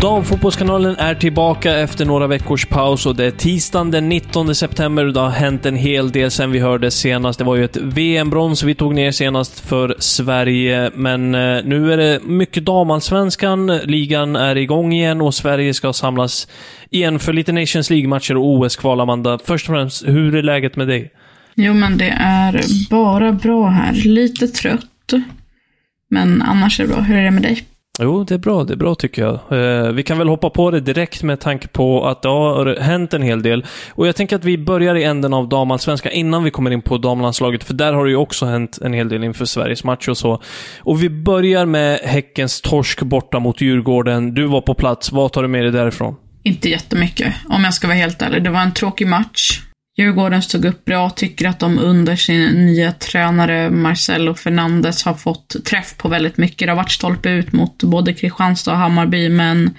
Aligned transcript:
Damfotbollskanalen 0.00 0.96
är 0.98 1.14
tillbaka 1.14 1.78
efter 1.78 2.04
några 2.04 2.26
veckors 2.26 2.66
paus 2.66 3.06
och 3.06 3.16
det 3.16 3.24
är 3.24 3.30
tisdagen 3.30 3.90
den 3.90 4.08
19 4.08 4.54
september 4.54 5.06
och 5.06 5.12
det 5.12 5.20
har 5.20 5.30
hänt 5.30 5.66
en 5.66 5.76
hel 5.76 6.12
del 6.12 6.30
sen 6.30 6.50
vi 6.50 6.58
hörde 6.58 6.90
senast. 6.90 7.38
Det 7.38 7.44
var 7.44 7.56
ju 7.56 7.64
ett 7.64 7.76
VM-brons 7.76 8.62
vi 8.62 8.74
tog 8.74 8.94
ner 8.94 9.10
senast 9.10 9.60
för 9.60 9.94
Sverige, 9.98 10.90
men 10.94 11.34
eh, 11.34 11.64
nu 11.64 11.92
är 11.92 11.96
det 11.96 12.20
mycket 12.22 12.64
damallsvenskan. 12.64 13.66
Ligan 13.66 14.36
är 14.36 14.56
igång 14.56 14.92
igen 14.92 15.20
och 15.20 15.34
Sverige 15.34 15.74
ska 15.74 15.92
samlas 15.92 16.48
igen 16.90 17.18
för 17.18 17.32
lite 17.32 17.52
Nations 17.52 17.90
League-matcher 17.90 18.36
och 18.36 18.44
OS-kval, 18.44 19.00
Amanda. 19.00 19.38
Först 19.44 19.68
och 19.68 19.74
främst, 19.74 20.08
hur 20.08 20.34
är 20.34 20.42
läget 20.42 20.76
med 20.76 20.88
dig? 20.88 21.10
Jo, 21.54 21.74
men 21.74 21.98
det 21.98 22.14
är 22.18 22.62
bara 22.90 23.32
bra 23.32 23.68
här. 23.68 23.92
Lite 23.92 24.48
trött. 24.48 25.12
Men 26.10 26.42
annars 26.42 26.80
är 26.80 26.84
det 26.84 26.92
bra. 26.94 27.00
Hur 27.00 27.16
är 27.16 27.24
det 27.24 27.30
med 27.30 27.42
dig? 27.42 27.66
Jo, 27.98 28.24
det 28.24 28.34
är 28.34 28.38
bra. 28.38 28.64
Det 28.64 28.72
är 28.72 28.76
bra 28.76 28.94
tycker 28.94 29.22
jag. 29.22 29.34
Eh, 29.34 29.92
vi 29.92 30.02
kan 30.02 30.18
väl 30.18 30.28
hoppa 30.28 30.50
på 30.50 30.70
det 30.70 30.80
direkt 30.80 31.22
med 31.22 31.40
tanke 31.40 31.68
på 31.68 32.06
att 32.06 32.22
det 32.22 32.28
har 32.28 32.80
hänt 32.80 33.14
en 33.14 33.22
hel 33.22 33.42
del. 33.42 33.66
Och 33.90 34.06
jag 34.06 34.16
tänker 34.16 34.36
att 34.36 34.44
vi 34.44 34.58
börjar 34.58 34.94
i 34.94 35.04
änden 35.04 35.32
av 35.34 35.48
damallsvenskan 35.48 36.12
innan 36.12 36.44
vi 36.44 36.50
kommer 36.50 36.70
in 36.70 36.82
på 36.82 36.98
damlandslaget, 36.98 37.64
för 37.64 37.74
där 37.74 37.92
har 37.92 38.04
det 38.04 38.10
ju 38.10 38.16
också 38.16 38.46
hänt 38.46 38.78
en 38.82 38.92
hel 38.92 39.08
del 39.08 39.24
inför 39.24 39.44
Sveriges 39.44 39.84
match 39.84 40.08
och 40.08 40.16
så. 40.16 40.42
Och 40.78 41.02
vi 41.02 41.10
börjar 41.10 41.66
med 41.66 41.98
Häckens 41.98 42.60
torsk 42.60 43.02
borta 43.02 43.38
mot 43.38 43.60
Djurgården. 43.60 44.34
Du 44.34 44.46
var 44.46 44.60
på 44.60 44.74
plats. 44.74 45.12
Vad 45.12 45.32
tar 45.32 45.42
du 45.42 45.48
med 45.48 45.62
dig 45.62 45.72
därifrån? 45.72 46.16
Inte 46.42 46.68
jättemycket, 46.68 47.34
om 47.48 47.64
jag 47.64 47.74
ska 47.74 47.86
vara 47.86 47.98
helt 47.98 48.22
ärlig. 48.22 48.44
Det 48.44 48.50
var 48.50 48.60
en 48.60 48.74
tråkig 48.74 49.06
match. 49.06 49.60
Djurgården 50.00 50.42
stod 50.42 50.64
upp 50.64 50.84
bra, 50.84 51.10
tycker 51.10 51.48
att 51.48 51.58
de 51.58 51.78
under 51.78 52.16
sin 52.16 52.66
nya 52.66 52.92
tränare 52.92 53.70
Marcelo 53.70 54.34
Fernandes 54.34 55.04
har 55.04 55.14
fått 55.14 55.64
träff 55.64 55.96
på 55.96 56.08
väldigt 56.08 56.36
mycket. 56.36 56.58
Det 56.66 56.72
har 56.72 56.76
varit 56.76 56.90
stolpe 56.90 57.28
ut 57.28 57.52
mot 57.52 57.82
både 57.82 58.14
Kristianstad 58.14 58.72
och 58.72 58.78
Hammarby, 58.78 59.28
men 59.28 59.74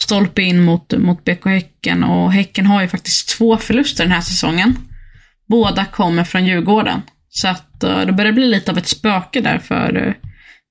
stolpe 0.00 0.42
in 0.42 0.62
mot, 0.62 0.92
mot 0.98 1.24
BK 1.24 1.44
Häcken. 1.44 2.04
Och 2.04 2.32
Häcken 2.32 2.66
har 2.66 2.82
ju 2.82 2.88
faktiskt 2.88 3.28
två 3.28 3.56
förluster 3.56 4.04
den 4.04 4.12
här 4.12 4.20
säsongen. 4.20 4.76
Båda 5.48 5.84
kommer 5.84 6.24
från 6.24 6.46
Djurgården. 6.46 7.02
Så 7.28 7.48
att 7.48 7.84
eh, 7.84 8.00
det 8.00 8.12
börjar 8.12 8.32
bli 8.32 8.46
lite 8.46 8.70
av 8.70 8.78
ett 8.78 8.88
spöke 8.88 9.40
där 9.40 9.58
för, 9.58 10.06
eh, 10.06 10.14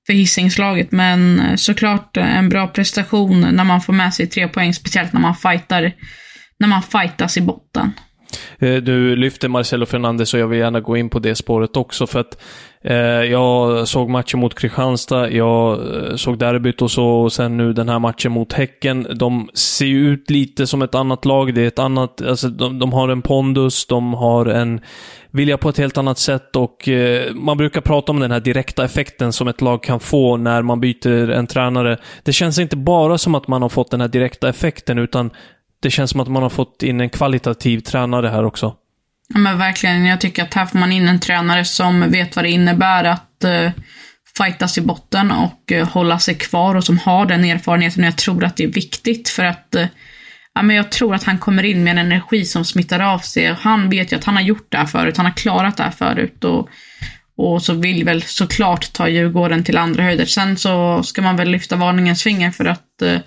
för 0.06 0.12
Hisingslaget. 0.12 0.92
Men 0.92 1.40
eh, 1.40 1.56
såklart 1.56 2.16
en 2.16 2.48
bra 2.48 2.66
prestation 2.66 3.40
när 3.40 3.64
man 3.64 3.80
får 3.80 3.92
med 3.92 4.14
sig 4.14 4.26
tre 4.26 4.48
poäng, 4.48 4.74
speciellt 4.74 5.12
när 5.12 5.20
man 5.20 5.36
fightar, 5.36 5.92
när 6.58 6.68
man 6.68 6.82
fightas 6.82 7.36
i 7.36 7.40
botten. 7.40 7.92
Eh, 8.58 8.76
du 8.76 9.16
lyfter 9.16 9.48
Marcelo 9.48 9.86
Fernandes 9.86 10.34
och 10.34 10.40
jag 10.40 10.48
vill 10.48 10.58
gärna 10.58 10.80
gå 10.80 10.96
in 10.96 11.10
på 11.10 11.18
det 11.18 11.34
spåret 11.34 11.76
också 11.76 12.06
för 12.06 12.20
att 12.20 12.42
eh, 12.82 12.96
jag 12.96 13.88
såg 13.88 14.10
matchen 14.10 14.40
mot 14.40 14.58
Kristianstad, 14.58 15.30
jag 15.30 15.72
eh, 15.72 16.16
såg 16.16 16.38
derbyt 16.38 16.82
och 16.82 16.90
så 16.90 17.06
och 17.06 17.32
sen 17.32 17.56
nu 17.56 17.72
den 17.72 17.88
här 17.88 17.98
matchen 17.98 18.32
mot 18.32 18.52
Häcken. 18.52 19.06
De 19.14 19.48
ser 19.54 19.86
ju 19.86 20.08
ut 20.08 20.30
lite 20.30 20.66
som 20.66 20.82
ett 20.82 20.94
annat 20.94 21.24
lag. 21.24 21.54
Det 21.54 21.62
är 21.62 21.66
ett 21.66 21.78
annat, 21.78 22.22
alltså 22.22 22.48
de, 22.48 22.78
de 22.78 22.92
har 22.92 23.08
en 23.08 23.22
pondus, 23.22 23.86
de 23.86 24.14
har 24.14 24.46
en 24.46 24.80
vilja 25.30 25.58
på 25.58 25.68
ett 25.68 25.78
helt 25.78 25.98
annat 25.98 26.18
sätt 26.18 26.56
och 26.56 26.88
eh, 26.88 27.34
man 27.34 27.56
brukar 27.56 27.80
prata 27.80 28.12
om 28.12 28.20
den 28.20 28.30
här 28.30 28.40
direkta 28.40 28.84
effekten 28.84 29.32
som 29.32 29.48
ett 29.48 29.60
lag 29.60 29.82
kan 29.82 30.00
få 30.00 30.36
när 30.36 30.62
man 30.62 30.80
byter 30.80 31.30
en 31.30 31.46
tränare. 31.46 31.98
Det 32.22 32.32
känns 32.32 32.58
inte 32.58 32.76
bara 32.76 33.18
som 33.18 33.34
att 33.34 33.48
man 33.48 33.62
har 33.62 33.68
fått 33.68 33.90
den 33.90 34.00
här 34.00 34.08
direkta 34.08 34.48
effekten 34.48 34.98
utan 34.98 35.30
det 35.82 35.90
känns 35.90 36.10
som 36.10 36.20
att 36.20 36.28
man 36.28 36.42
har 36.42 36.50
fått 36.50 36.82
in 36.82 37.00
en 37.00 37.10
kvalitativ 37.10 37.80
tränare 37.80 38.28
här 38.28 38.44
också. 38.44 38.74
Ja, 39.34 39.38
men 39.38 39.58
verkligen. 39.58 40.06
Jag 40.06 40.20
tycker 40.20 40.42
att 40.42 40.54
här 40.54 40.66
får 40.66 40.78
man 40.78 40.92
in 40.92 41.08
en 41.08 41.20
tränare 41.20 41.64
som 41.64 42.10
vet 42.10 42.36
vad 42.36 42.44
det 42.44 42.50
innebär 42.50 43.04
att 43.04 43.44
eh, 43.44 43.50
uh, 43.50 43.70
fightas 44.38 44.78
i 44.78 44.80
botten 44.80 45.30
och 45.30 45.72
uh, 45.72 45.84
hålla 45.84 46.18
sig 46.18 46.34
kvar 46.34 46.74
och 46.74 46.84
som 46.84 46.98
har 46.98 47.26
den 47.26 47.44
erfarenheten. 47.44 48.04
Jag 48.04 48.18
tror 48.18 48.44
att 48.44 48.56
det 48.56 48.64
är 48.64 48.68
viktigt 48.68 49.28
för 49.28 49.44
att 49.44 49.74
uh, 49.76 49.86
ja, 50.54 50.62
men 50.62 50.76
jag 50.76 50.90
tror 50.90 51.14
att 51.14 51.24
han 51.24 51.38
kommer 51.38 51.62
in 51.62 51.84
med 51.84 51.90
en 51.90 51.98
energi 51.98 52.44
som 52.44 52.64
smittar 52.64 53.00
av 53.00 53.18
sig. 53.18 53.56
Han 53.60 53.90
vet 53.90 54.12
ju 54.12 54.16
att 54.16 54.24
han 54.24 54.36
har 54.36 54.42
gjort 54.42 54.66
det 54.68 54.78
här 54.78 54.86
förut. 54.86 55.16
Han 55.16 55.26
har 55.26 55.32
klarat 55.32 55.76
det 55.76 55.82
här 55.82 55.90
förut. 55.90 56.44
Och, 56.44 56.68
och 57.36 57.62
så 57.62 57.74
vill 57.74 58.04
väl 58.04 58.22
såklart 58.22 58.92
ta 58.92 59.08
Djurgården 59.08 59.64
till 59.64 59.78
andra 59.78 60.02
höjder. 60.02 60.24
Sen 60.24 60.56
så 60.56 61.02
ska 61.02 61.22
man 61.22 61.36
väl 61.36 61.48
lyfta 61.48 61.76
varningens 61.76 62.22
finger 62.22 62.50
för 62.50 62.64
att 62.64 63.02
uh, 63.02 63.18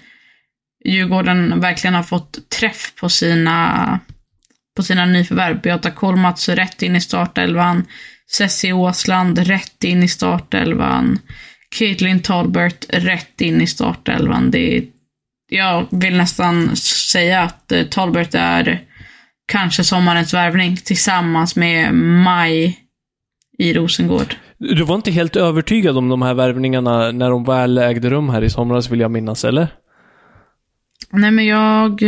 Djurgården 0.86 1.60
verkligen 1.60 1.94
har 1.94 2.04
fått 2.04 2.50
träff 2.50 2.94
på 2.96 3.10
sina, 3.10 4.00
på 4.76 4.84
sina 4.84 5.06
nyförvärv. 5.06 5.62
Beata 5.62 5.92
Kolmats 5.92 6.50
rätt 6.50 6.82
in 6.82 6.96
i 6.96 7.02
startelvan. 7.02 7.86
Cessie 8.32 8.74
Åsland 8.74 9.40
rätt 9.40 9.84
in 9.84 10.04
i 10.04 10.08
startelvan. 10.08 11.20
Caitlin 11.80 12.22
Talbert 12.22 12.86
rätt 12.90 13.42
in 13.42 13.62
i 13.62 13.68
startelvan. 13.68 14.52
Det 14.52 14.78
är, 14.78 14.84
jag 15.52 15.88
vill 15.92 16.18
nästan 16.18 16.76
säga 16.76 17.42
att 17.42 17.72
eh, 17.72 17.84
Talbert 17.84 18.36
är 18.36 18.82
kanske 19.52 19.84
sommarens 19.84 20.34
värvning 20.34 20.78
tillsammans 20.78 21.56
med 21.56 21.94
Maj 21.94 22.80
i 23.58 23.74
Rosengård. 23.74 24.36
Du 24.58 24.84
var 24.84 24.96
inte 24.96 25.12
helt 25.12 25.36
övertygad 25.36 25.98
om 25.98 26.10
de 26.10 26.22
här 26.22 26.34
värvningarna 26.34 27.12
när 27.12 27.30
de 27.30 27.44
väl 27.44 27.78
ägde 27.78 28.10
rum 28.10 28.30
här 28.30 28.42
i 28.44 28.50
somras, 28.50 28.90
vill 28.90 29.00
jag 29.00 29.12
minnas, 29.12 29.46
eller? 29.46 29.68
Nej 31.14 31.32
men 31.32 31.46
jag... 31.46 32.02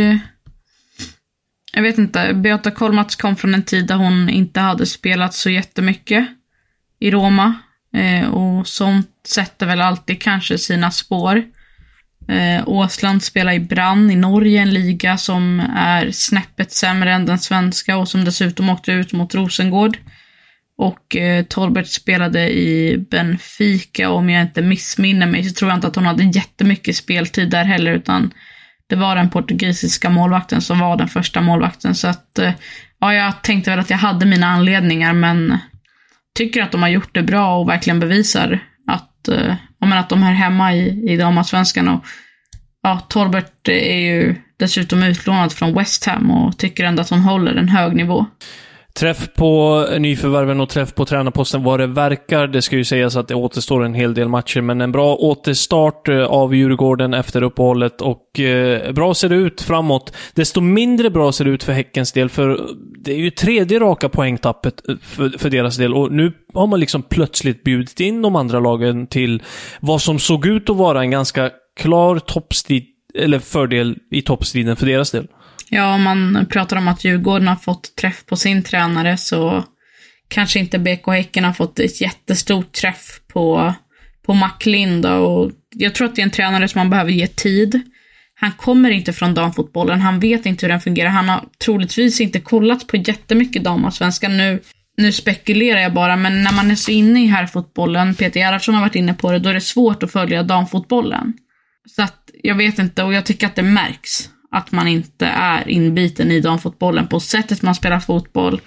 Jag 1.72 1.82
vet 1.82 1.98
inte. 1.98 2.34
Beata 2.34 2.70
Kolmats 2.70 3.16
kom 3.16 3.36
från 3.36 3.54
en 3.54 3.62
tid 3.62 3.86
där 3.86 3.96
hon 3.96 4.28
inte 4.28 4.60
hade 4.60 4.86
spelat 4.86 5.34
så 5.34 5.50
jättemycket 5.50 6.26
i 6.98 7.10
Roma. 7.10 7.54
Eh, 7.96 8.28
och 8.28 8.68
sånt 8.68 9.10
sätter 9.28 9.66
väl 9.66 9.80
alltid 9.80 10.22
kanske 10.22 10.58
sina 10.58 10.90
spår. 10.90 11.44
Eh, 12.28 12.68
Åsland 12.68 13.22
spelar 13.22 13.52
i 13.52 13.60
Brann 13.60 14.10
i 14.10 14.16
Norge, 14.16 14.62
en 14.62 14.74
liga 14.74 15.18
som 15.18 15.60
är 15.76 16.10
snäppet 16.10 16.72
sämre 16.72 17.12
än 17.12 17.26
den 17.26 17.38
svenska 17.38 17.96
och 17.96 18.08
som 18.08 18.24
dessutom 18.24 18.70
åkte 18.70 18.92
ut 18.92 19.12
mot 19.12 19.34
Rosengård. 19.34 19.98
Och 20.78 21.16
eh, 21.16 21.44
Tolbert 21.44 21.86
spelade 21.86 22.50
i 22.50 22.98
Benfica 23.10 24.10
och 24.10 24.18
om 24.18 24.30
jag 24.30 24.42
inte 24.42 24.62
missminner 24.62 25.26
mig 25.26 25.44
så 25.44 25.54
tror 25.54 25.70
jag 25.70 25.76
inte 25.76 25.86
att 25.86 25.96
hon 25.96 26.06
hade 26.06 26.24
jättemycket 26.24 26.96
speltid 26.96 27.50
där 27.50 27.64
heller 27.64 27.92
utan 27.92 28.32
det 28.88 28.96
var 28.96 29.16
den 29.16 29.30
portugisiska 29.30 30.10
målvakten 30.10 30.60
som 30.60 30.78
var 30.78 30.96
den 30.96 31.08
första 31.08 31.40
målvakten. 31.40 31.94
Så 31.94 32.08
att, 32.08 32.38
eh, 32.38 32.52
ja, 33.00 33.14
jag 33.14 33.42
tänkte 33.42 33.70
väl 33.70 33.80
att 33.80 33.90
jag 33.90 33.98
hade 33.98 34.26
mina 34.26 34.46
anledningar, 34.46 35.12
men 35.12 35.58
tycker 36.34 36.62
att 36.62 36.72
de 36.72 36.82
har 36.82 36.88
gjort 36.88 37.14
det 37.14 37.22
bra 37.22 37.56
och 37.58 37.68
verkligen 37.68 38.00
bevisar 38.00 38.58
att, 38.86 39.28
eh, 39.28 39.54
ja, 39.80 39.86
men 39.86 39.98
att 39.98 40.08
de 40.08 40.22
är 40.22 40.32
hemma 40.32 40.74
i, 40.74 41.12
i 41.12 41.16
damallsvenskan. 41.16 41.88
Och 41.88 42.04
ja, 42.82 43.00
Torbert 43.08 43.68
är 43.68 43.98
ju 43.98 44.34
dessutom 44.58 45.02
utlånad 45.02 45.52
från 45.52 45.74
West 45.74 46.04
Ham 46.04 46.30
och 46.30 46.58
tycker 46.58 46.84
ändå 46.84 47.02
att 47.02 47.10
hon 47.10 47.20
håller 47.20 47.54
en 47.54 47.68
hög 47.68 47.96
nivå. 47.96 48.26
Träff 48.96 49.34
på 49.34 49.84
nyförvärven 49.98 50.60
och 50.60 50.68
träff 50.68 50.94
på 50.94 51.04
tränarposten 51.04 51.62
vad 51.62 51.80
det 51.80 51.86
verkar. 51.86 52.46
Det 52.46 52.62
ska 52.62 52.76
ju 52.76 52.84
sägas 52.84 53.16
att 53.16 53.28
det 53.28 53.34
återstår 53.34 53.84
en 53.84 53.94
hel 53.94 54.14
del 54.14 54.28
matcher, 54.28 54.60
men 54.60 54.80
en 54.80 54.92
bra 54.92 55.14
återstart 55.14 56.08
eh, 56.08 56.24
av 56.24 56.54
Djurgården 56.54 57.14
efter 57.14 57.42
uppehållet 57.42 58.00
och 58.00 58.40
eh, 58.40 58.92
bra 58.92 59.14
ser 59.14 59.28
det 59.28 59.34
ut 59.34 59.62
framåt. 59.62 60.12
Desto 60.34 60.60
mindre 60.60 61.10
bra 61.10 61.32
ser 61.32 61.44
det 61.44 61.50
ut 61.50 61.62
för 61.62 61.72
Häckens 61.72 62.12
del, 62.12 62.28
för 62.28 62.60
det 62.98 63.12
är 63.12 63.18
ju 63.18 63.30
tredje 63.30 63.78
raka 63.78 64.08
poängtappet 64.08 64.88
eh, 64.88 64.96
för, 65.02 65.38
för 65.38 65.50
deras 65.50 65.76
del 65.76 65.94
och 65.94 66.12
nu 66.12 66.32
har 66.54 66.66
man 66.66 66.80
liksom 66.80 67.02
plötsligt 67.02 67.64
bjudit 67.64 68.00
in 68.00 68.22
de 68.22 68.36
andra 68.36 68.60
lagen 68.60 69.06
till 69.06 69.42
vad 69.80 70.02
som 70.02 70.18
såg 70.18 70.46
ut 70.46 70.70
att 70.70 70.76
vara 70.76 71.00
en 71.00 71.10
ganska 71.10 71.50
klar 71.80 72.18
toppstrid, 72.18 72.84
eller 73.14 73.38
fördel 73.38 73.98
i 74.10 74.22
toppstriden 74.22 74.76
för 74.76 74.86
deras 74.86 75.10
del. 75.10 75.26
Ja, 75.70 75.94
om 75.94 76.02
man 76.02 76.46
pratar 76.50 76.76
om 76.76 76.88
att 76.88 77.04
Djurgården 77.04 77.48
har 77.48 77.56
fått 77.56 77.96
träff 77.96 78.26
på 78.26 78.36
sin 78.36 78.62
tränare 78.62 79.16
så 79.16 79.64
kanske 80.28 80.58
inte 80.58 80.78
BK 80.78 81.06
Häcken 81.06 81.44
har 81.44 81.52
fått 81.52 81.78
ett 81.78 82.00
jättestort 82.00 82.72
träff 82.72 83.20
på, 83.32 83.74
på 84.26 84.34
Macklinda 84.34 85.14
och 85.14 85.52
jag 85.74 85.94
tror 85.94 86.08
att 86.08 86.16
det 86.16 86.22
är 86.22 86.24
en 86.24 86.30
tränare 86.30 86.68
som 86.68 86.78
man 86.78 86.90
behöver 86.90 87.10
ge 87.10 87.26
tid. 87.26 87.80
Han 88.40 88.52
kommer 88.52 88.90
inte 88.90 89.12
från 89.12 89.34
damfotbollen, 89.34 90.00
han 90.00 90.20
vet 90.20 90.46
inte 90.46 90.66
hur 90.66 90.72
den 90.72 90.80
fungerar. 90.80 91.08
Han 91.08 91.28
har 91.28 91.44
troligtvis 91.64 92.20
inte 92.20 92.40
kollat 92.40 92.86
på 92.86 92.96
jättemycket 92.96 93.64
damallsvenskan. 93.64 94.36
Nu, 94.36 94.60
nu 94.96 95.12
spekulerar 95.12 95.80
jag 95.80 95.94
bara, 95.94 96.16
men 96.16 96.42
när 96.42 96.52
man 96.52 96.70
är 96.70 96.74
så 96.74 96.90
inne 96.90 97.24
i 97.24 97.26
herrfotbollen, 97.26 98.14
Peter 98.14 98.40
Gerhardsson 98.40 98.74
har 98.74 98.82
varit 98.82 98.94
inne 98.94 99.14
på 99.14 99.32
det, 99.32 99.38
då 99.38 99.48
är 99.48 99.54
det 99.54 99.60
svårt 99.60 100.02
att 100.02 100.12
följa 100.12 100.42
damfotbollen. 100.42 101.32
Så 101.96 102.02
att 102.02 102.30
jag 102.42 102.54
vet 102.54 102.78
inte, 102.78 103.02
och 103.02 103.12
jag 103.12 103.26
tycker 103.26 103.46
att 103.46 103.56
det 103.56 103.62
märks 103.62 104.30
att 104.50 104.72
man 104.72 104.88
inte 104.88 105.26
är 105.26 105.68
inbiten 105.68 106.30
i 106.30 106.40
damfotbollen 106.40 107.06
på 107.06 107.20
sättet 107.20 107.62
man 107.62 107.74
spelar 107.74 108.00
fotboll 108.00 108.60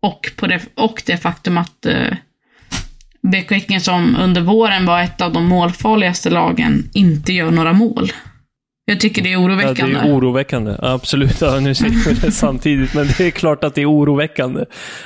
och, 0.00 0.30
på 0.36 0.46
det, 0.46 0.60
och 0.74 1.02
det 1.06 1.16
faktum 1.16 1.58
att 1.58 1.86
eh, 1.86 2.14
BK 3.22 3.50
Häcken 3.50 3.80
som 3.80 4.16
under 4.16 4.40
våren 4.40 4.86
var 4.86 5.02
ett 5.02 5.20
av 5.20 5.32
de 5.32 5.44
målfarligaste 5.44 6.30
lagen 6.30 6.90
inte 6.94 7.32
gör 7.32 7.50
några 7.50 7.72
mål. 7.72 8.12
Jag 8.90 9.00
tycker 9.00 9.22
det 9.22 9.32
är 9.32 9.42
oroväckande. 9.42 9.92
Ja, 9.92 10.02
det 10.02 10.08
är 10.08 10.16
oroväckande. 10.16 10.76
Absolut. 10.78 11.40
Ja, 11.40 11.60
nu 11.60 11.74
säger 11.74 12.08
vi 12.08 12.14
det 12.14 12.32
samtidigt, 12.32 12.94
men 12.94 13.06
det 13.18 13.26
är 13.26 13.30
klart 13.30 13.64
att 13.64 13.74
det 13.74 13.82
är 13.82 13.90
oroväckande. 13.90 14.64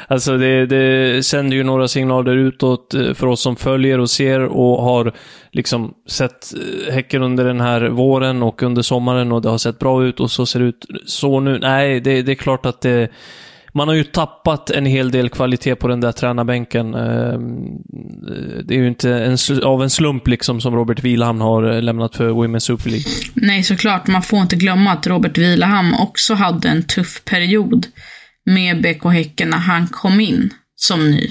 Alltså, 0.09 0.37
det, 0.37 0.67
det 0.67 1.27
sänder 1.27 1.57
ju 1.57 1.63
några 1.63 1.89
signaler 1.89 2.37
utåt 2.37 2.95
eh, 2.95 3.15
för 3.15 3.27
oss 3.27 3.41
som 3.41 3.57
följer 3.57 3.99
och 3.99 4.11
ser 4.11 4.41
och 4.41 4.83
har 4.83 5.13
liksom 5.53 5.95
sett 6.09 6.55
eh, 6.55 6.95
Häcken 6.95 7.23
under 7.23 7.45
den 7.45 7.61
här 7.61 7.89
våren 7.89 8.43
och 8.43 8.63
under 8.63 8.83
sommaren 8.83 9.33
och 9.33 9.43
det 9.43 9.49
har 9.49 9.59
sett 9.59 9.79
bra 9.79 10.05
ut 10.05 10.21
och 10.21 10.31
så 10.31 10.47
ser 10.47 10.61
det 10.61 10.67
ut 10.67 10.87
så 11.07 11.41
nu. 11.41 11.59
Nej, 11.59 12.01
det, 12.01 12.23
det 12.23 12.33
är 12.33 12.37
klart 12.37 12.67
att 12.67 12.81
det 12.81 13.09
man 13.75 13.89
har 13.89 13.95
ju 13.95 14.05
tappat 14.05 14.71
en 14.71 14.87
hel 14.87 15.11
del 15.11 15.29
kvalitet 15.29 15.75
på 15.75 15.89
den 15.89 16.01
där 16.01 16.13
tränarbänken. 16.13 16.95
Eh, 16.95 17.39
det 18.65 18.75
är 18.75 18.79
ju 18.79 18.89
inte 18.89 19.15
en, 19.15 19.37
av 19.65 19.83
en 19.83 19.91
slump 19.91 20.29
liksom 20.29 20.61
som 20.61 20.75
Robert 20.75 21.03
Vilhamn 21.03 21.41
har 21.41 21.73
eh, 21.73 21.83
lämnat 21.83 22.17
för 22.17 22.31
Women's 22.31 22.59
Super 22.59 22.91
League. 22.91 23.13
Nej, 23.35 23.63
såklart. 23.63 24.07
Man 24.07 24.23
får 24.23 24.43
inte 24.43 24.57
glömma 24.57 24.93
att 24.93 25.07
Robert 25.07 25.39
Vilhamn 25.39 25.95
också 25.95 26.35
hade 26.35 26.69
en 26.69 26.83
tuff 26.83 27.25
period 27.25 27.87
med 28.45 28.83
BK 28.83 29.05
Häcken 29.05 29.51
när 29.51 29.59
han 29.59 29.87
kom 29.87 30.21
in 30.21 30.51
som 30.77 31.11
ny. 31.11 31.31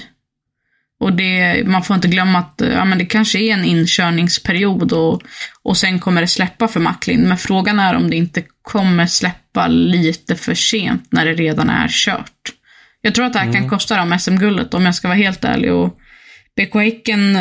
Och 1.00 1.12
det, 1.12 1.62
man 1.66 1.82
får 1.82 1.96
inte 1.96 2.08
glömma 2.08 2.38
att 2.38 2.60
eh, 2.60 2.72
ja, 2.72 2.84
men 2.84 2.98
det 2.98 3.06
kanske 3.06 3.38
är 3.38 3.52
en 3.52 3.64
inkörningsperiod 3.64 4.92
och, 4.92 5.22
och 5.62 5.76
sen 5.76 5.98
kommer 5.98 6.20
det 6.20 6.26
släppa 6.26 6.68
för 6.68 6.80
Macklin. 6.80 7.20
Men 7.20 7.36
frågan 7.36 7.80
är 7.80 7.94
om 7.94 8.10
det 8.10 8.16
inte 8.16 8.42
kommer 8.64 9.06
släppa 9.06 9.66
lite 9.66 10.36
för 10.36 10.54
sent 10.54 11.06
när 11.10 11.24
det 11.24 11.34
redan 11.34 11.70
är 11.70 11.88
kört. 11.88 12.52
Jag 13.00 13.14
tror 13.14 13.26
att 13.26 13.32
det 13.32 13.38
här 13.38 13.46
mm. 13.46 13.60
kan 13.60 13.70
kosta 13.70 13.96
dem 13.96 14.18
SM-guldet 14.18 14.74
om 14.74 14.84
jag 14.84 14.94
ska 14.94 15.08
vara 15.08 15.18
helt 15.18 15.44
ärlig. 15.44 15.72
Och 15.72 15.98
BK 16.56 16.74
Häcken 16.74 17.38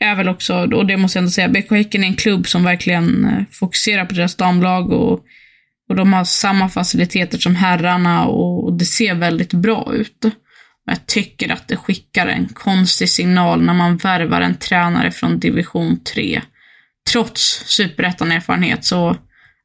är 0.00 0.14
väl 0.14 0.28
också, 0.28 0.54
och 0.54 0.86
det 0.86 0.96
måste 0.96 1.18
jag 1.18 1.22
ändå 1.22 1.30
säga, 1.30 1.48
BK 1.48 1.70
Häcken 1.70 2.04
är 2.04 2.08
en 2.08 2.16
klubb 2.16 2.48
som 2.48 2.64
verkligen 2.64 3.24
eh, 3.24 3.44
fokuserar 3.50 4.04
på 4.04 4.14
deras 4.14 4.36
damlag 4.36 4.92
och, 4.92 5.20
och 5.88 5.96
de 5.96 6.12
har 6.12 6.24
samma 6.24 6.68
faciliteter 6.68 7.38
som 7.38 7.56
herrarna 7.56 8.26
och 8.26 8.72
det 8.72 8.84
ser 8.84 9.14
väldigt 9.14 9.52
bra 9.52 9.92
ut. 9.94 10.24
Jag 10.84 11.06
tycker 11.06 11.52
att 11.52 11.68
det 11.68 11.76
skickar 11.76 12.26
en 12.26 12.48
konstig 12.48 13.08
signal 13.08 13.62
när 13.62 13.74
man 13.74 13.96
värvar 13.96 14.40
en 14.40 14.56
tränare 14.56 15.10
från 15.10 15.38
division 15.38 16.04
3. 16.04 16.42
Trots 17.12 17.64
superettan-erfarenhet 17.66 18.84
så 18.84 19.16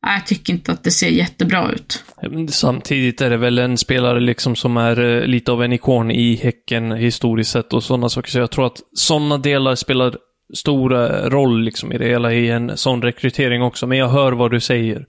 jag 0.01 0.27
tycker 0.27 0.53
inte 0.53 0.71
att 0.71 0.83
det 0.83 0.91
ser 0.91 1.09
jättebra 1.09 1.71
ut. 1.71 2.03
Samtidigt 2.49 3.21
är 3.21 3.29
det 3.29 3.38
väl 3.38 3.59
en 3.59 3.77
spelare 3.77 4.19
liksom 4.19 4.55
som 4.55 4.77
är 4.77 4.99
eh, 4.99 5.27
lite 5.27 5.51
av 5.51 5.63
en 5.63 5.73
ikon 5.73 6.11
i 6.11 6.35
Häcken 6.35 6.91
historiskt 6.91 7.51
sett 7.51 7.73
och 7.73 7.83
sådana 7.83 8.09
saker. 8.09 8.31
Så 8.31 8.39
jag 8.39 8.51
tror 8.51 8.65
att 8.65 8.81
sådana 8.94 9.38
delar 9.38 9.75
spelar 9.75 10.15
stor 10.53 10.94
eh, 10.95 11.29
roll 11.29 11.61
liksom 11.61 11.91
i 11.91 11.97
det 11.97 12.05
hela 12.05 12.33
i 12.33 12.49
en 12.49 12.77
sån 12.77 13.01
rekrytering 13.01 13.63
också. 13.63 13.88
Men 13.88 13.97
jag 13.97 14.09
hör 14.09 14.31
vad 14.31 14.51
du 14.51 14.59
säger. 14.59 15.05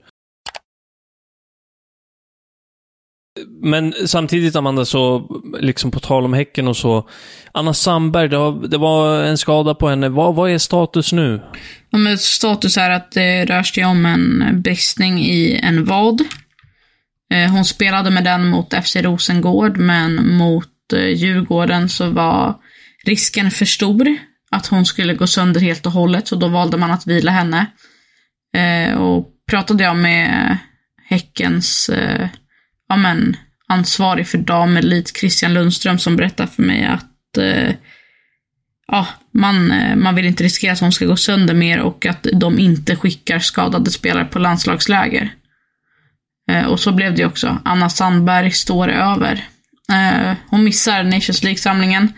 Men 3.61 3.93
samtidigt 4.05 4.55
Amanda, 4.55 4.85
så 4.85 5.29
liksom 5.59 5.91
på 5.91 5.99
tal 5.99 6.25
om 6.25 6.33
Häcken 6.33 6.67
och 6.67 6.77
så. 6.77 7.09
Anna 7.51 7.73
Sandberg, 7.73 8.29
det 8.29 8.37
var, 8.37 8.67
det 8.67 8.77
var 8.77 9.23
en 9.23 9.37
skada 9.37 9.75
på 9.75 9.89
henne. 9.89 10.09
Vad, 10.09 10.35
vad 10.35 10.51
är 10.51 10.57
status 10.57 11.13
nu? 11.13 11.41
Ja, 11.89 11.97
men 11.97 12.17
status 12.17 12.77
är 12.77 12.89
att 12.89 13.11
det 13.11 13.45
rör 13.45 13.63
sig 13.63 13.85
om 13.85 14.05
en 14.05 14.61
bristning 14.61 15.19
i 15.19 15.59
en 15.63 15.85
vad. 15.85 16.21
Eh, 17.33 17.51
hon 17.51 17.65
spelade 17.65 18.09
med 18.09 18.23
den 18.23 18.47
mot 18.47 18.73
FC 18.85 18.95
Rosengård, 18.95 19.77
men 19.77 20.37
mot 20.37 20.93
eh, 20.93 21.07
Djurgården 21.07 21.89
så 21.89 22.09
var 22.09 22.55
risken 23.05 23.51
för 23.51 23.65
stor 23.65 24.17
att 24.51 24.67
hon 24.67 24.85
skulle 24.85 25.13
gå 25.13 25.27
sönder 25.27 25.61
helt 25.61 25.85
och 25.85 25.91
hållet, 25.91 26.27
så 26.27 26.35
då 26.35 26.47
valde 26.47 26.77
man 26.77 26.91
att 26.91 27.07
vila 27.07 27.31
henne. 27.31 27.65
Eh, 28.55 28.93
och 28.93 29.27
pratade 29.49 29.83
jag 29.83 29.95
med 29.95 30.57
Häckens 31.09 31.89
ja, 32.89 32.97
men, 32.97 33.37
ansvarig 33.67 34.27
för 34.27 34.37
damelit, 34.37 35.17
Christian 35.17 35.53
Lundström, 35.53 35.99
som 35.99 36.15
berättar 36.15 36.47
för 36.47 36.63
mig 36.63 36.85
att 36.85 37.37
eh, 37.37 37.75
ja, 38.87 39.07
man, 39.33 39.71
eh, 39.71 39.95
man 39.95 40.15
vill 40.15 40.25
inte 40.25 40.43
riskera 40.43 40.73
att 40.73 40.79
hon 40.79 40.91
ska 40.91 41.05
gå 41.05 41.15
sönder 41.15 41.53
mer 41.53 41.79
och 41.79 42.05
att 42.05 42.27
de 42.33 42.59
inte 42.59 42.95
skickar 42.95 43.39
skadade 43.39 43.91
spelare 43.91 44.25
på 44.25 44.39
landslagsläger. 44.39 45.33
Eh, 46.51 46.65
och 46.65 46.79
så 46.79 46.91
blev 46.91 47.15
det 47.15 47.25
också. 47.25 47.57
Anna 47.65 47.89
Sandberg 47.89 48.51
står 48.51 48.87
över. 48.87 49.43
Eh, 49.91 50.33
hon 50.49 50.63
missar 50.63 51.03
Nations 51.03 51.43
League-samlingen. 51.43 52.13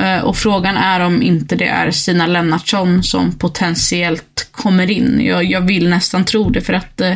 Eh, 0.00 0.20
och 0.20 0.36
frågan 0.36 0.76
är 0.76 1.00
om 1.00 1.22
inte 1.22 1.56
det 1.56 1.68
är 1.68 1.90
Stina 1.90 2.26
Lennartsson 2.26 3.02
som 3.02 3.38
potentiellt 3.38 4.48
kommer 4.50 4.90
in. 4.90 5.20
Jag, 5.20 5.44
jag 5.44 5.60
vill 5.60 5.88
nästan 5.88 6.24
tro 6.24 6.50
det 6.50 6.60
för 6.60 6.72
att 6.72 7.00
eh, 7.00 7.14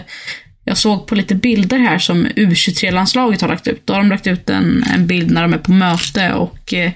jag 0.65 0.77
såg 0.77 1.07
på 1.07 1.15
lite 1.15 1.35
bilder 1.35 1.79
här 1.79 1.99
som 1.99 2.27
U23-landslaget 2.27 3.41
har 3.41 3.49
lagt 3.49 3.69
ut. 3.69 3.87
Då 3.87 3.93
har 3.93 4.01
de 4.01 4.09
lagt 4.09 4.27
ut 4.27 4.51
en, 4.51 4.85
en 4.95 5.07
bild 5.07 5.31
när 5.31 5.43
de 5.43 5.55
är 5.55 5.59
på 5.59 5.73
möte 5.73 6.33
och 6.33 6.75
eh, 6.75 6.93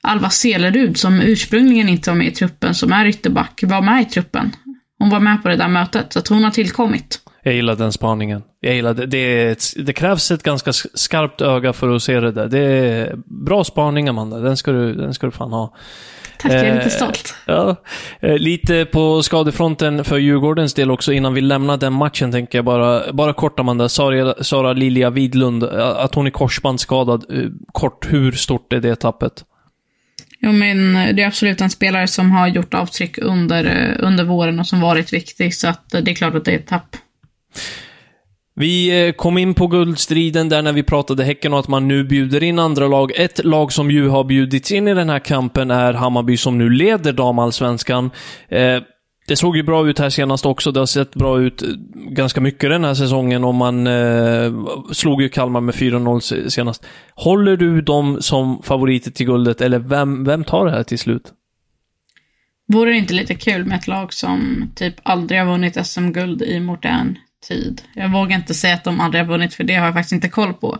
Alva 0.00 0.30
Selerud, 0.30 0.96
som 0.96 1.20
ursprungligen 1.20 1.88
inte 1.88 2.10
var 2.10 2.16
med 2.16 2.26
i 2.26 2.30
truppen, 2.30 2.74
som 2.74 2.92
är 2.92 3.06
ytterback, 3.06 3.60
var 3.62 3.82
med 3.82 4.02
i 4.02 4.04
truppen. 4.04 4.52
Hon 4.98 5.10
var 5.10 5.20
med 5.20 5.42
på 5.42 5.48
det 5.48 5.56
där 5.56 5.68
mötet, 5.68 6.12
så 6.12 6.18
att 6.18 6.28
hon 6.28 6.44
har 6.44 6.50
tillkommit. 6.50 7.20
Jag 7.42 7.54
gillar 7.54 7.76
den 7.76 7.92
spaningen. 7.92 8.42
Jag 8.60 8.74
gillar 8.74 8.94
det. 8.94 9.06
Det, 9.06 9.48
ett, 9.48 9.64
det, 9.76 9.92
krävs 9.92 10.30
ett 10.30 10.42
ganska 10.42 10.72
skarpt 10.72 11.40
öga 11.40 11.72
för 11.72 11.96
att 11.96 12.02
se 12.02 12.20
det 12.20 12.32
där. 12.32 12.48
Det 12.48 12.58
är 12.58 13.16
bra 13.44 13.64
spaning, 13.64 14.08
Amanda. 14.08 14.38
Den 14.38 14.56
ska 14.56 14.72
du, 14.72 14.94
den 14.94 15.14
ska 15.14 15.26
du 15.26 15.30
fan 15.30 15.52
ha. 15.52 15.74
Tack, 16.38 16.52
jag 16.52 16.60
är 16.60 16.74
lite 16.74 16.84
eh, 16.84 16.90
stolt. 16.90 17.34
Ja, 17.46 17.76
eh, 18.20 18.38
lite 18.38 18.84
på 18.84 19.22
skadefronten 19.22 20.04
för 20.04 20.18
Djurgårdens 20.18 20.74
del 20.74 20.90
också 20.90 21.12
innan 21.12 21.34
vi 21.34 21.40
lämnar 21.40 21.76
den 21.76 21.92
matchen 21.92 22.32
tänker 22.32 22.58
jag 22.58 22.64
bara, 22.64 23.12
bara 23.12 23.32
kort 23.32 23.58
Amanda. 23.58 23.88
Sara, 23.88 24.44
Sara 24.44 24.72
Lilja 24.72 25.10
Widlund, 25.10 25.62
eh, 25.62 25.88
att 25.88 26.14
hon 26.14 26.26
är 26.26 26.30
korsbandsskadad. 26.30 27.24
Kort, 27.72 28.12
hur 28.12 28.32
stort 28.32 28.72
är 28.72 28.80
det 28.80 28.96
tappet? 28.96 29.44
Jo, 30.40 30.52
men 30.52 30.92
det 31.16 31.22
är 31.22 31.26
absolut 31.26 31.60
en 31.60 31.70
spelare 31.70 32.06
som 32.06 32.30
har 32.30 32.48
gjort 32.48 32.74
avtryck 32.74 33.18
under, 33.18 33.94
under 34.00 34.24
våren 34.24 34.60
och 34.60 34.66
som 34.66 34.80
varit 34.80 35.12
viktig, 35.12 35.54
så 35.54 35.68
att 35.68 35.90
det 35.90 36.10
är 36.10 36.14
klart 36.14 36.34
att 36.34 36.44
det 36.44 36.52
är 36.52 36.58
ett 36.58 36.66
tapp. 36.66 36.96
Vi 38.58 39.06
eh, 39.06 39.12
kom 39.12 39.38
in 39.38 39.54
på 39.54 39.66
guldstriden 39.66 40.48
där 40.48 40.62
när 40.62 40.72
vi 40.72 40.82
pratade 40.82 41.24
Häcken 41.24 41.52
och 41.52 41.58
att 41.58 41.68
man 41.68 41.88
nu 41.88 42.04
bjuder 42.04 42.42
in 42.42 42.58
andra 42.58 42.88
lag. 42.88 43.12
Ett 43.16 43.44
lag 43.44 43.72
som 43.72 43.90
ju 43.90 44.08
har 44.08 44.24
bjudits 44.24 44.72
in 44.72 44.88
i 44.88 44.94
den 44.94 45.08
här 45.08 45.18
kampen 45.18 45.70
är 45.70 45.92
Hammarby 45.92 46.36
som 46.36 46.58
nu 46.58 46.70
leder 46.70 47.12
damallsvenskan. 47.12 48.10
Eh, 48.48 48.82
det 49.28 49.36
såg 49.36 49.56
ju 49.56 49.62
bra 49.62 49.88
ut 49.88 49.98
här 49.98 50.10
senast 50.10 50.46
också. 50.46 50.72
Det 50.72 50.80
har 50.80 50.86
sett 50.86 51.14
bra 51.14 51.40
ut 51.40 51.62
eh, 51.62 51.68
ganska 51.94 52.40
mycket 52.40 52.70
den 52.70 52.84
här 52.84 52.94
säsongen 52.94 53.44
och 53.44 53.54
man 53.54 53.86
eh, 53.86 54.52
slog 54.92 55.22
ju 55.22 55.28
Kalmar 55.28 55.60
med 55.60 55.74
4-0 55.74 56.48
senast. 56.48 56.86
Håller 57.14 57.56
du 57.56 57.80
dem 57.80 58.22
som 58.22 58.62
favoriter 58.62 59.10
till 59.10 59.26
guldet 59.26 59.60
eller 59.60 59.78
vem, 59.78 60.24
vem 60.24 60.44
tar 60.44 60.66
det 60.66 60.72
här 60.72 60.82
till 60.82 60.98
slut? 60.98 61.32
Vore 62.72 62.90
det 62.90 62.96
inte 62.96 63.14
lite 63.14 63.34
kul 63.34 63.64
med 63.64 63.78
ett 63.78 63.86
lag 63.86 64.12
som 64.12 64.70
typ 64.74 64.94
aldrig 65.02 65.40
har 65.40 65.46
vunnit 65.46 65.86
SM-guld 65.86 66.42
i 66.42 66.60
modern 66.60 67.18
tid. 67.46 67.82
Jag 67.94 68.08
vågar 68.08 68.36
inte 68.36 68.54
säga 68.54 68.74
att 68.74 68.84
de 68.84 69.00
aldrig 69.00 69.24
har 69.24 69.28
vunnit, 69.28 69.54
för 69.54 69.64
det 69.64 69.74
har 69.74 69.84
jag 69.84 69.94
faktiskt 69.94 70.12
inte 70.12 70.28
koll 70.28 70.54
på. 70.54 70.78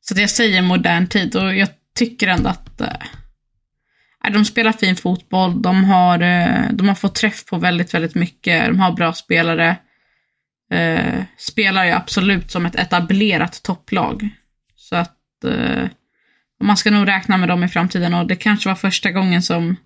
Så 0.00 0.20
jag 0.20 0.30
säger 0.30 0.62
modern 0.62 1.06
tid 1.06 1.36
och 1.36 1.54
jag 1.54 1.68
tycker 1.94 2.28
ändå 2.28 2.48
att 2.48 2.80
eh, 2.80 2.88
de 4.32 4.44
spelar 4.44 4.72
fin 4.72 4.96
fotboll. 4.96 5.62
De 5.62 5.84
har, 5.84 6.20
eh, 6.20 6.70
de 6.72 6.88
har 6.88 6.94
fått 6.94 7.14
träff 7.14 7.44
på 7.44 7.58
väldigt, 7.58 7.94
väldigt 7.94 8.14
mycket. 8.14 8.66
De 8.66 8.80
har 8.80 8.92
bra 8.92 9.12
spelare. 9.12 9.76
Eh, 10.70 11.22
spelar 11.38 11.84
ju 11.84 11.90
absolut 11.90 12.50
som 12.50 12.66
ett 12.66 12.74
etablerat 12.74 13.62
topplag. 13.62 14.28
Så 14.76 14.96
att 14.96 15.44
eh, 15.44 15.88
man 16.60 16.76
ska 16.76 16.90
nog 16.90 17.08
räkna 17.08 17.36
med 17.36 17.48
dem 17.48 17.64
i 17.64 17.68
framtiden 17.68 18.14
och 18.14 18.26
det 18.26 18.36
kanske 18.36 18.68
var 18.68 18.76
första 18.76 19.10
gången 19.10 19.42
som 19.42 19.76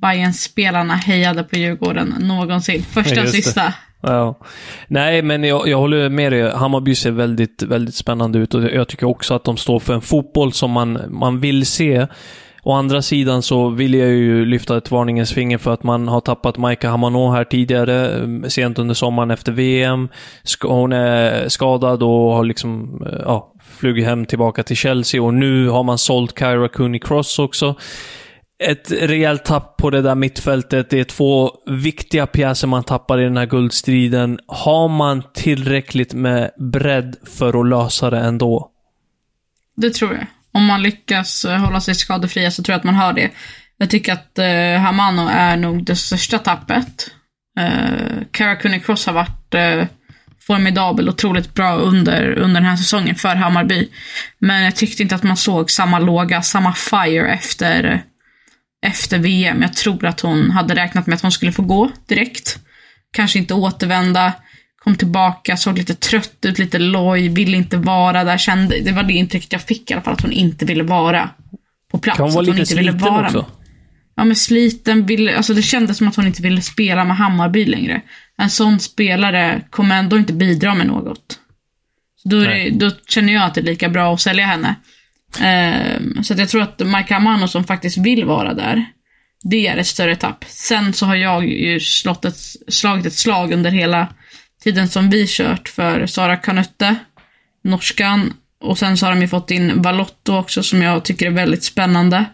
bayern 0.00 0.32
spelarna 0.32 0.94
hejade 0.94 1.44
på 1.44 1.56
Djurgården 1.56 2.08
någonsin. 2.08 2.82
Första 2.82 3.22
och 3.22 3.28
sista. 3.28 3.74
Ja. 4.06 4.34
Nej, 4.88 5.22
men 5.22 5.44
jag, 5.44 5.68
jag 5.68 5.78
håller 5.78 6.08
med 6.08 6.32
dig. 6.32 6.50
Hammarby 6.50 6.94
ser 6.94 7.10
väldigt, 7.10 7.62
väldigt 7.62 7.94
spännande 7.94 8.38
ut 8.38 8.54
och 8.54 8.62
jag 8.62 8.88
tycker 8.88 9.06
också 9.06 9.34
att 9.34 9.44
de 9.44 9.56
står 9.56 9.80
för 9.80 9.94
en 9.94 10.00
fotboll 10.00 10.52
som 10.52 10.70
man, 10.70 10.98
man 11.08 11.40
vill 11.40 11.66
se. 11.66 12.06
Å 12.62 12.72
andra 12.72 13.02
sidan 13.02 13.42
så 13.42 13.68
vill 13.68 13.94
jag 13.94 14.08
ju 14.08 14.44
lyfta 14.44 14.76
ett 14.76 14.90
varningens 14.90 15.32
finger 15.32 15.58
för 15.58 15.72
att 15.72 15.82
man 15.82 16.08
har 16.08 16.20
tappat 16.20 16.56
Maika 16.56 16.90
Hamano 16.90 17.30
här 17.30 17.44
tidigare, 17.44 18.08
mm, 18.08 18.50
sent 18.50 18.78
under 18.78 18.94
sommaren 18.94 19.30
efter 19.30 19.52
VM. 19.52 20.08
Hon 20.62 20.92
är 20.92 21.48
skadad 21.48 22.02
och 22.02 22.34
har 22.34 22.44
liksom, 22.44 23.02
eh, 23.06 23.20
ja, 23.24 23.52
flugit 23.78 24.06
hem 24.06 24.26
tillbaka 24.26 24.62
till 24.62 24.76
Chelsea 24.76 25.22
och 25.22 25.34
nu 25.34 25.68
har 25.68 25.82
man 25.82 25.98
sålt 25.98 26.38
Kyra 26.38 26.68
Cooney 26.68 27.00
Cross 27.00 27.38
också 27.38 27.74
ett 28.64 28.90
rejält 28.90 29.44
tapp 29.44 29.76
på 29.76 29.90
det 29.90 30.02
där 30.02 30.14
mittfältet. 30.14 30.90
Det 30.90 31.00
är 31.00 31.04
två 31.04 31.50
viktiga 31.66 32.26
pjäser 32.26 32.68
man 32.68 32.84
tappar 32.84 33.20
i 33.20 33.24
den 33.24 33.36
här 33.36 33.46
guldstriden. 33.46 34.38
Har 34.46 34.88
man 34.88 35.22
tillräckligt 35.34 36.14
med 36.14 36.50
bredd 36.58 37.16
för 37.36 37.60
att 37.60 37.68
lösa 37.68 38.10
det 38.10 38.18
ändå? 38.18 38.70
Det 39.76 39.90
tror 39.90 40.14
jag. 40.14 40.26
Om 40.52 40.64
man 40.64 40.82
lyckas 40.82 41.44
eh, 41.44 41.58
hålla 41.58 41.80
sig 41.80 41.94
skadefria 41.94 42.50
så 42.50 42.62
tror 42.62 42.72
jag 42.72 42.78
att 42.78 42.84
man 42.84 42.94
har 42.94 43.12
det. 43.12 43.30
Jag 43.76 43.90
tycker 43.90 44.12
att 44.12 44.38
eh, 44.38 44.80
Hamano 44.80 45.28
är 45.30 45.56
nog 45.56 45.84
det 45.84 45.96
största 45.96 46.38
tappet. 46.38 47.10
Eh, 47.58 48.22
Karakuni 48.30 48.80
Cross 48.80 49.06
har 49.06 49.12
varit 49.12 49.54
eh, 49.54 49.84
formidabel, 50.46 51.08
otroligt 51.08 51.54
bra 51.54 51.74
under, 51.76 52.30
under 52.30 52.60
den 52.60 52.70
här 52.70 52.76
säsongen 52.76 53.14
för 53.14 53.34
Hammarby. 53.34 53.88
Men 54.38 54.62
jag 54.62 54.76
tyckte 54.76 55.02
inte 55.02 55.14
att 55.14 55.22
man 55.22 55.36
såg 55.36 55.70
samma 55.70 55.98
låga, 55.98 56.42
samma 56.42 56.72
fire 56.72 57.32
efter 57.32 58.02
efter 58.82 59.18
VM. 59.18 59.62
Jag 59.62 59.74
tror 59.74 60.04
att 60.04 60.20
hon 60.20 60.50
hade 60.50 60.74
räknat 60.74 61.06
med 61.06 61.14
att 61.14 61.22
hon 61.22 61.32
skulle 61.32 61.52
få 61.52 61.62
gå 61.62 61.90
direkt. 62.06 62.58
Kanske 63.12 63.38
inte 63.38 63.54
återvända. 63.54 64.32
Kom 64.78 64.96
tillbaka, 64.96 65.56
såg 65.56 65.78
lite 65.78 65.94
trött 65.94 66.38
ut, 66.42 66.58
lite 66.58 66.78
loj, 66.78 67.28
ville 67.28 67.56
inte 67.56 67.76
vara 67.76 68.24
där. 68.24 68.38
Kände, 68.38 68.80
det 68.80 68.92
var 68.92 69.02
det 69.02 69.12
intrycket 69.12 69.52
jag 69.52 69.62
fick 69.62 69.90
i 69.90 69.94
alla 69.94 70.02
fall, 70.02 70.14
att 70.14 70.22
hon 70.22 70.32
inte 70.32 70.64
ville 70.64 70.82
vara 70.82 71.30
på 71.90 71.98
plats. 71.98 72.16
Kan 72.16 72.26
hon 72.26 72.34
vara 72.34 72.42
lite 72.42 72.58
inte 72.58 72.66
sliten 72.66 72.84
ville 72.84 73.10
vara 73.10 73.26
också? 73.26 73.46
Ja, 74.16 74.24
men 74.24 74.36
sliten, 74.36 75.06
ville, 75.06 75.36
alltså 75.36 75.54
det 75.54 75.62
kändes 75.62 75.96
som 75.96 76.08
att 76.08 76.16
hon 76.16 76.26
inte 76.26 76.42
ville 76.42 76.62
spela 76.62 77.04
med 77.04 77.16
Hammarby 77.16 77.64
längre. 77.64 78.02
En 78.38 78.50
sån 78.50 78.80
spelare 78.80 79.62
kommer 79.70 79.98
ändå 79.98 80.18
inte 80.18 80.32
bidra 80.32 80.74
med 80.74 80.86
något. 80.86 81.38
Då, 82.24 82.40
det, 82.40 82.70
då 82.70 82.90
känner 83.08 83.32
jag 83.32 83.42
att 83.42 83.54
det 83.54 83.60
är 83.60 83.64
lika 83.64 83.88
bra 83.88 84.14
att 84.14 84.20
sälja 84.20 84.46
henne. 84.46 84.74
Um, 85.40 86.24
så 86.24 86.34
jag 86.36 86.48
tror 86.48 86.62
att 86.62 86.78
Mike 86.78 87.16
Amano 87.16 87.48
som 87.48 87.64
faktiskt 87.64 87.98
vill 87.98 88.24
vara 88.24 88.54
där, 88.54 88.86
det 89.42 89.66
är 89.66 89.76
ett 89.76 89.86
större 89.86 90.16
tapp. 90.16 90.44
Sen 90.48 90.92
så 90.92 91.06
har 91.06 91.14
jag 91.14 91.46
ju 91.46 91.76
ett, 91.76 91.82
slagit 92.68 93.06
ett 93.06 93.12
slag 93.12 93.52
under 93.52 93.70
hela 93.70 94.08
tiden 94.62 94.88
som 94.88 95.10
vi 95.10 95.26
kört 95.28 95.68
för 95.68 96.06
Sara 96.06 96.36
Kanutte, 96.36 96.96
norskan. 97.64 98.32
Och 98.60 98.78
sen 98.78 98.96
så 98.96 99.06
har 99.06 99.14
de 99.14 99.20
ju 99.20 99.28
fått 99.28 99.50
in 99.50 99.82
Valotto 99.82 100.36
också 100.36 100.62
som 100.62 100.82
jag 100.82 101.04
tycker 101.04 101.26
är 101.26 101.30
väldigt 101.30 101.64
spännande. 101.64 102.24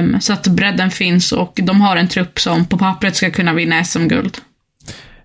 Um, 0.00 0.20
så 0.20 0.32
att 0.32 0.46
bredden 0.46 0.90
finns 0.90 1.32
och 1.32 1.58
de 1.62 1.80
har 1.80 1.96
en 1.96 2.08
trupp 2.08 2.40
som 2.40 2.66
på 2.66 2.78
pappret 2.78 3.16
ska 3.16 3.30
kunna 3.30 3.52
vinna 3.52 3.84
SM-guld. 3.84 4.38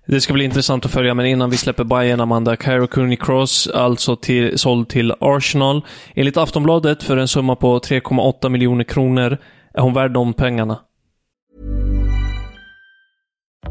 Det 0.08 0.20
ska 0.20 0.32
bli 0.32 0.44
intressant 0.44 0.84
att 0.84 0.90
följa, 0.90 1.14
men 1.14 1.26
innan 1.26 1.50
vi 1.50 1.56
släpper 1.56 1.84
Bayern 1.84 2.20
Amanda, 2.20 2.56
Cairo 2.56 2.86
Cooney 2.86 3.16
Cross, 3.16 3.66
alltså 3.66 4.16
till, 4.16 4.58
såld 4.58 4.88
till 4.88 5.12
Arsenal. 5.20 5.84
Enligt 6.14 6.36
Aftonbladet 6.36 7.02
för 7.02 7.16
en 7.16 7.28
summa 7.28 7.56
på 7.56 7.78
3,8 7.78 8.48
miljoner 8.48 8.84
kronor. 8.84 9.38
Är 9.74 9.80
hon 9.80 9.94
värd 9.94 10.12
de 10.12 10.34
pengarna? 10.34 10.78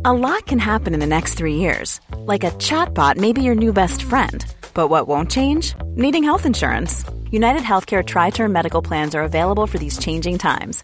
A 0.04 0.14
lot 0.14 0.46
can 0.46 0.60
happen 0.60 0.94
in 0.94 1.00
the 1.00 1.06
next 1.06 1.38
three 1.38 1.56
years. 1.56 2.02
Like 2.28 2.48
a 2.48 2.52
chatbot 2.60 3.18
may 3.18 3.34
be 3.34 3.42
your 3.42 3.56
new 3.56 3.74
best 3.74 4.02
friend. 4.02 4.46
But 4.74 4.90
what 4.90 5.08
won't 5.08 5.32
change? 5.32 5.76
Needing 5.96 6.24
health 6.24 6.46
insurance. 6.46 7.06
United 7.32 7.62
Healthcare 7.62 8.04
Tri 8.04 8.30
Term 8.30 8.52
Medical 8.52 8.82
Plans 8.82 9.16
are 9.16 9.24
available 9.24 9.68
for 9.68 9.78
these 9.78 9.98
changing 9.98 10.38
times. 10.38 10.84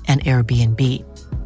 and 0.11 0.21
Airbnb. 0.25 0.81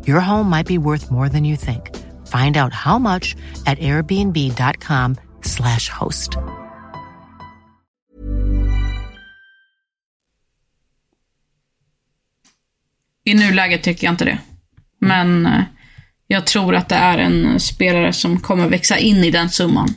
Your 0.08 0.20
home 0.20 0.50
might 0.50 0.68
be 0.68 0.78
worth 0.78 1.12
more 1.12 1.30
than 1.30 1.46
you 1.46 1.56
think. 1.58 1.96
Find 2.28 2.58
out 2.58 2.74
how 2.74 3.00
much 3.00 3.36
at 3.66 3.80
airbnb.com 3.80 5.16
slash 5.42 5.90
host. 5.90 6.38
I 13.28 13.34
nuläget 13.34 13.84
tycker 13.84 14.08
jag 14.08 14.14
inte 14.14 14.26
det. 14.26 14.38
Men 15.00 15.46
eh, 15.46 15.64
jag 16.28 16.48
tror 16.48 16.76
att 16.76 16.90
det 16.90 16.96
är 16.96 17.18
en 17.18 17.60
spelare 17.60 18.14
som 18.14 18.40
kommer 18.40 18.70
växa 18.70 18.98
in 18.98 19.18
i 19.18 19.32
den 19.32 19.50
summan. 19.50 19.90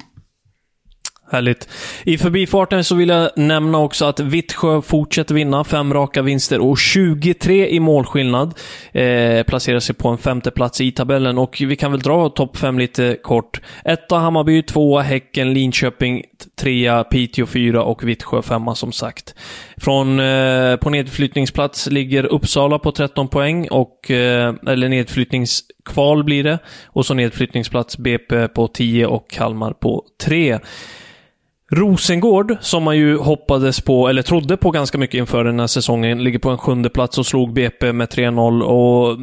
Härligt. 1.31 1.69
I 2.05 2.19
förbifarten 2.19 2.85
så 2.85 2.95
vill 2.95 3.09
jag 3.09 3.31
nämna 3.37 3.79
också 3.79 4.05
att 4.05 4.21
Vittsjö 4.21 4.83
fortsätter 4.83 5.35
vinna. 5.35 5.65
Fem 5.65 5.95
raka 5.95 6.23
vinster 6.23 6.61
och 6.61 6.79
23 6.79 7.69
i 7.69 7.81
målskillnad. 7.81 8.55
Eh, 8.93 9.43
placerar 9.43 9.81
sig 9.81 9.95
på 9.95 10.09
en 10.09 10.19
femte 10.19 10.51
plats 10.51 10.81
i 10.81 10.93
tabellen 10.93 11.39
och 11.39 11.57
vi 11.61 11.77
kan 11.77 11.91
väl 11.91 12.01
dra 12.01 12.29
topp 12.29 12.57
fem 12.57 12.79
lite 12.79 13.17
kort. 13.23 13.61
Etta 13.85 14.19
Hammarby, 14.19 14.63
tvåa 14.63 15.03
Häcken, 15.03 15.55
Linköping, 15.55 16.23
trea 16.61 17.05
Piteå, 17.05 17.47
fyra 17.47 17.83
och 17.83 18.09
Vittsjö 18.09 18.43
femma 18.43 18.75
som 18.75 18.93
sagt. 18.93 19.35
Från, 19.77 20.21
eh, 20.21 20.77
på 20.77 20.91
nedflyttningsplats 20.91 21.87
ligger 21.87 22.25
Uppsala 22.25 22.79
på 22.79 22.93
13 22.93 23.29
poäng 23.29 23.69
och, 23.69 24.11
eh, 24.11 24.55
eller 24.67 24.89
nedflyttningskval 24.89 26.25
blir 26.25 26.45
det. 26.45 26.59
Och 26.87 27.07
så 27.07 27.15
nedflyttningsplats 27.15 27.99
BP 27.99 28.49
på 28.49 28.69
10 28.69 29.07
och 29.07 29.31
Kalmar 29.31 29.73
på 29.73 30.05
3. 30.25 30.59
Rosengård, 31.71 32.57
som 32.61 32.83
man 32.83 32.97
ju 32.97 33.17
hoppades 33.17 33.81
på, 33.81 34.09
eller 34.09 34.23
trodde 34.23 34.57
på 34.57 34.71
ganska 34.71 34.99
mycket 34.99 35.19
inför 35.19 35.45
den 35.45 35.61
här 35.61 35.67
säsongen, 35.67 36.25
ligger 36.25 36.39
på 36.39 36.51
en 36.51 36.59
sjunde 36.59 36.91
plats 36.91 37.19
och 37.19 37.27
slog 37.27 37.53
BP 37.53 37.93
med 37.93 38.09
3-0. 38.09 38.63
Och 38.63 39.19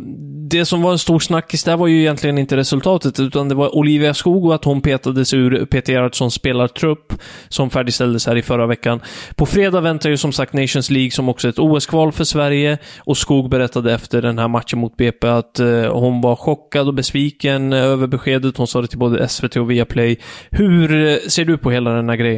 det 0.49 0.65
som 0.65 0.81
var 0.81 0.91
en 0.91 0.99
stor 0.99 1.19
snackis 1.19 1.63
där 1.63 1.77
var 1.77 1.87
ju 1.87 1.99
egentligen 1.99 2.37
inte 2.37 2.57
resultatet, 2.57 3.19
utan 3.19 3.49
det 3.49 3.55
var 3.55 3.75
Olivia 3.75 4.13
Skog 4.13 4.45
och 4.45 4.55
att 4.55 4.65
hon 4.65 4.81
petades 4.81 5.33
ur 5.33 5.65
Peter 5.65 5.93
Gerhardssons 5.93 6.33
spelartrupp, 6.33 7.13
som 7.49 7.69
färdigställdes 7.69 8.27
här 8.27 8.35
i 8.35 8.41
förra 8.41 8.67
veckan. 8.67 8.99
På 9.35 9.45
fredag 9.45 9.81
väntar 9.81 10.09
ju 10.09 10.17
som 10.17 10.31
sagt 10.31 10.53
Nations 10.53 10.89
League, 10.89 11.11
som 11.11 11.29
också 11.29 11.47
är 11.47 11.49
ett 11.49 11.59
OS-kval 11.59 12.11
för 12.11 12.23
Sverige, 12.23 12.77
och 12.99 13.17
Skog 13.17 13.49
berättade 13.49 13.93
efter 13.93 14.21
den 14.21 14.39
här 14.39 14.47
matchen 14.47 14.79
mot 14.79 14.97
BP 14.97 15.27
att 15.27 15.59
eh, 15.59 15.67
hon 15.91 16.21
var 16.21 16.35
chockad 16.35 16.87
och 16.87 16.93
besviken 16.93 17.73
över 17.73 18.07
beskedet. 18.07 18.57
Hon 18.57 18.67
sa 18.67 18.81
det 18.81 18.87
till 18.87 18.99
både 18.99 19.27
SVT 19.27 19.55
och 19.55 19.71
Viaplay. 19.71 20.17
Hur 20.51 21.07
eh, 21.07 21.17
ser 21.27 21.45
du 21.45 21.57
på 21.57 21.71
hela 21.71 21.91
den 21.91 22.09
här 22.09 22.15
grejen? 22.15 22.34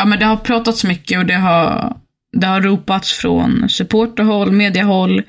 Ja, 0.00 0.06
men 0.06 0.18
det 0.18 0.24
har 0.24 0.36
pratats 0.36 0.84
mycket 0.84 1.18
och 1.18 1.26
det 1.26 1.34
har, 1.34 1.96
det 2.32 2.46
har 2.46 2.60
ropats 2.60 3.12
från 3.12 3.68
supporterhåll, 3.68 4.52
mediehåll, 4.52 5.22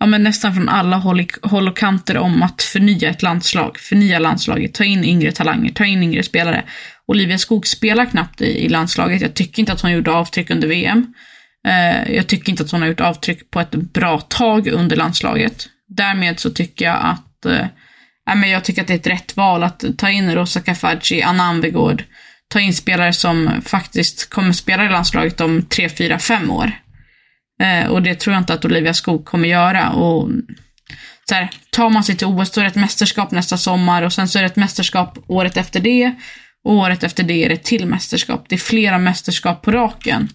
ja, 0.00 0.06
men 0.06 0.22
nästan 0.22 0.54
från 0.54 0.68
alla 0.68 0.96
håll, 0.96 1.26
håll 1.42 1.68
och 1.68 1.76
kanter 1.76 2.16
om 2.16 2.42
att 2.42 2.62
förnya 2.62 3.10
ett 3.10 3.22
landslag. 3.22 3.78
Förnya 3.78 4.18
landslaget, 4.18 4.74
ta 4.74 4.84
in 4.84 5.04
yngre 5.04 5.32
talanger, 5.32 5.72
ta 5.72 5.84
in 5.84 6.02
yngre 6.02 6.22
spelare. 6.22 6.64
Olivia 7.06 7.38
Skog 7.38 7.66
spelar 7.66 8.04
knappt 8.06 8.40
i, 8.40 8.64
i 8.64 8.68
landslaget. 8.68 9.22
Jag 9.22 9.34
tycker 9.34 9.60
inte 9.60 9.72
att 9.72 9.80
hon 9.80 9.92
gjorde 9.92 10.12
avtryck 10.12 10.50
under 10.50 10.68
VM. 10.68 11.14
Eh, 11.68 12.14
jag 12.14 12.26
tycker 12.26 12.50
inte 12.50 12.62
att 12.62 12.70
hon 12.70 12.80
har 12.80 12.88
gjort 12.88 13.00
avtryck 13.00 13.50
på 13.50 13.60
ett 13.60 13.74
bra 13.74 14.20
tag 14.20 14.68
under 14.68 14.96
landslaget. 14.96 15.66
Därmed 15.88 16.40
så 16.40 16.50
tycker 16.50 16.84
jag 16.84 16.98
att 17.02 17.46
eh, 17.46 17.66
men 18.36 18.50
jag 18.50 18.64
tycker 18.64 18.82
att 18.82 18.88
det 18.88 18.94
är 18.94 18.98
ett 18.98 19.06
rätt 19.06 19.36
val 19.36 19.62
att 19.62 19.84
ta 19.98 20.10
in 20.10 20.34
Rosa 20.34 20.60
Kafaji, 20.60 21.22
Anna 21.22 21.42
Anvegård, 21.42 22.04
ta 22.52 22.60
in 22.60 22.74
spelare 22.74 23.12
som 23.12 23.62
faktiskt 23.64 24.30
kommer 24.30 24.52
spela 24.52 24.84
i 24.84 24.88
landslaget 24.88 25.40
om 25.40 25.62
tre, 25.62 25.88
fyra, 25.88 26.18
fem 26.18 26.50
år. 26.50 26.72
Eh, 27.62 27.86
och 27.86 28.02
det 28.02 28.14
tror 28.14 28.34
jag 28.34 28.40
inte 28.40 28.54
att 28.54 28.64
Olivia 28.64 28.94
Skog 28.94 29.24
kommer 29.24 29.48
göra. 29.48 29.90
Och 29.90 30.28
så 31.28 31.34
här, 31.34 31.50
tar 31.70 31.90
man 31.90 32.04
sig 32.04 32.16
till 32.16 32.26
OS 32.26 32.50
då 32.50 32.60
är 32.60 32.64
det 32.64 32.70
ett 32.70 32.76
mästerskap 32.76 33.30
nästa 33.30 33.56
sommar 33.56 34.02
och 34.02 34.12
sen 34.12 34.28
så 34.28 34.38
är 34.38 34.42
det 34.42 34.46
ett 34.46 34.56
mästerskap 34.56 35.18
året 35.26 35.56
efter 35.56 35.80
det. 35.80 36.14
Och 36.64 36.74
året 36.74 37.04
efter 37.04 37.22
det 37.22 37.44
är 37.44 37.48
det 37.48 37.54
ett 37.54 37.64
till 37.64 37.86
mästerskap. 37.86 38.44
Det 38.48 38.54
är 38.54 38.58
flera 38.58 38.98
mästerskap 38.98 39.62
på 39.62 39.72
raken. 39.72 40.28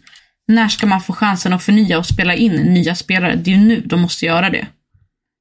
När 0.47 0.67
ska 0.67 0.87
man 0.87 1.01
få 1.01 1.13
chansen 1.13 1.53
att 1.53 1.63
förnya 1.63 1.97
och 1.97 2.05
spela 2.05 2.35
in 2.35 2.51
nya 2.51 2.95
spelare? 2.95 3.35
Det 3.35 3.51
är 3.51 3.55
ju 3.55 3.61
nu 3.61 3.81
de 3.85 4.01
måste 4.01 4.25
göra 4.25 4.49
det. 4.49 4.67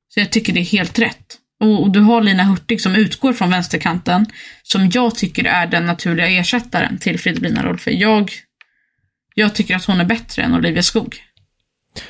Så 0.08 0.20
jag 0.20 0.30
tycker 0.30 0.52
det 0.52 0.60
är 0.60 0.64
helt 0.64 0.98
rätt. 0.98 1.38
Och 1.60 1.90
du 1.90 2.00
har 2.00 2.22
Lina 2.22 2.44
Hurtig 2.44 2.80
som 2.80 2.94
utgår 2.94 3.32
från 3.32 3.50
vänsterkanten, 3.50 4.26
som 4.62 4.90
jag 4.92 5.14
tycker 5.14 5.44
är 5.44 5.66
den 5.66 5.86
naturliga 5.86 6.28
ersättaren 6.28 6.98
till 6.98 7.20
Fridolina 7.20 7.62
Rolfö. 7.62 7.90
Jag, 7.90 8.30
jag 9.34 9.54
tycker 9.54 9.76
att 9.76 9.84
hon 9.84 10.00
är 10.00 10.04
bättre 10.04 10.42
än 10.42 10.54
Olivia 10.54 10.82
Skog. 10.82 11.16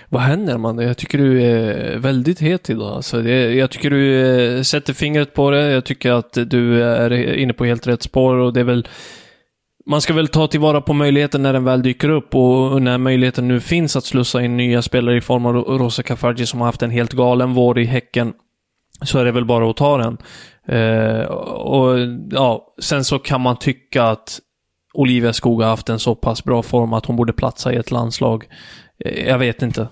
Vad 0.09 0.23
händer 0.23 0.55
Amanda? 0.55 0.83
Jag 0.83 0.97
tycker 0.97 1.19
du 1.19 1.43
är 1.43 1.99
väldigt 1.99 2.41
het 2.41 2.71
idag. 2.71 2.97
Alltså 2.97 3.23
det, 3.23 3.55
jag 3.55 3.71
tycker 3.71 3.91
du 3.91 4.27
eh, 4.57 4.63
sätter 4.63 4.93
fingret 4.93 5.35
på 5.35 5.51
det. 5.51 5.71
Jag 5.71 5.85
tycker 5.85 6.13
att 6.13 6.33
du 6.47 6.85
är 6.85 7.35
inne 7.35 7.53
på 7.53 7.65
helt 7.65 7.87
rätt 7.87 8.03
spår 8.03 8.35
och 8.35 8.53
det 8.53 8.61
är 8.61 8.65
väl 8.65 8.89
man 9.89 10.01
ska 10.01 10.15
väl 10.15 10.29
ta 10.29 10.47
tillvara 10.47 10.81
på 10.81 10.93
möjligheten 10.93 11.43
när 11.43 11.53
den 11.53 11.65
väl 11.65 11.83
dyker 11.83 12.09
upp 12.09 12.35
och 12.35 12.83
när 12.83 12.99
möjligheten 12.99 13.49
nu 13.49 13.61
finns 13.61 13.97
att 13.97 14.05
slussa 14.05 14.43
in 14.43 14.57
nya 14.57 14.83
spelare 14.83 15.17
i 15.17 15.21
form 15.21 15.47
av 15.47 15.55
Rosa 15.55 16.03
Kafaji, 16.03 16.47
som 16.47 16.61
har 16.61 16.67
haft 16.67 16.83
en 16.83 16.91
helt 16.91 17.13
galen 17.13 17.55
vår 17.55 17.79
i 17.79 17.85
Häcken. 17.85 18.33
Så 19.03 19.19
är 19.19 19.25
det 19.25 19.33
väl 19.33 19.45
bara 19.45 19.71
att 19.71 19.77
ta 19.77 19.97
den. 19.99 20.19
Eh, 20.69 21.25
och 21.27 21.99
ja, 22.31 22.75
sen 22.83 23.05
så 23.05 23.19
kan 23.19 23.41
man 23.41 23.59
tycka 23.59 24.05
att 24.05 24.41
Olivia 24.95 25.33
Skog 25.33 25.63
har 25.63 25.69
haft 25.69 25.89
en 25.89 25.99
så 25.99 26.15
pass 26.15 26.45
bra 26.45 26.63
form 26.63 26.93
att 26.93 27.07
hon 27.07 27.17
borde 27.17 27.33
platsa 27.33 27.73
i 27.73 27.77
ett 27.77 27.91
landslag. 27.91 28.45
Eh, 29.05 29.29
jag 29.29 29.39
vet 29.39 29.63
inte. 29.63 29.89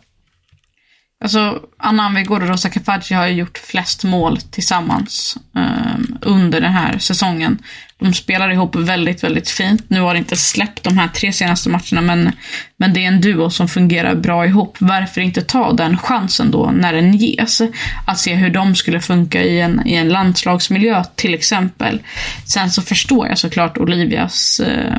Alltså, 1.24 1.60
Anna 1.78 2.02
Anvegård 2.02 2.42
och 2.42 2.48
Rosa 2.48 2.70
Kafaji 2.70 3.14
har 3.14 3.26
ju 3.26 3.34
gjort 3.34 3.58
flest 3.58 4.04
mål 4.04 4.40
tillsammans 4.40 5.36
um, 5.52 6.18
under 6.20 6.60
den 6.60 6.72
här 6.72 6.98
säsongen. 6.98 7.58
De 7.98 8.14
spelar 8.14 8.50
ihop 8.50 8.76
väldigt, 8.76 9.24
väldigt 9.24 9.48
fint. 9.48 9.90
Nu 9.90 10.00
har 10.00 10.14
det 10.14 10.18
inte 10.18 10.36
släppt 10.36 10.82
de 10.84 10.98
här 10.98 11.08
tre 11.08 11.32
senaste 11.32 11.68
matcherna, 11.68 12.00
men, 12.00 12.32
men 12.76 12.92
det 12.92 13.04
är 13.04 13.08
en 13.08 13.20
duo 13.20 13.50
som 13.50 13.68
fungerar 13.68 14.14
bra 14.14 14.46
ihop. 14.46 14.76
Varför 14.80 15.20
inte 15.20 15.42
ta 15.42 15.72
den 15.72 15.98
chansen 15.98 16.50
då 16.50 16.70
när 16.74 16.92
den 16.92 17.16
ges? 17.16 17.62
Att 18.06 18.18
se 18.18 18.34
hur 18.34 18.50
de 18.50 18.74
skulle 18.74 19.00
funka 19.00 19.42
i 19.42 19.60
en, 19.60 19.86
i 19.86 19.94
en 19.94 20.08
landslagsmiljö 20.08 21.04
till 21.14 21.34
exempel. 21.34 22.00
Sen 22.46 22.70
så 22.70 22.82
förstår 22.82 23.28
jag 23.28 23.38
såklart 23.38 23.78
Olivias, 23.78 24.60
uh, 24.64 24.96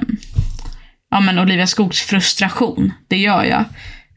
ja 1.11 1.19
men 1.19 1.39
Olivia 1.39 1.67
Skogs 1.67 2.01
frustration. 2.01 2.93
Det 3.07 3.17
gör 3.17 3.43
jag. 3.43 3.65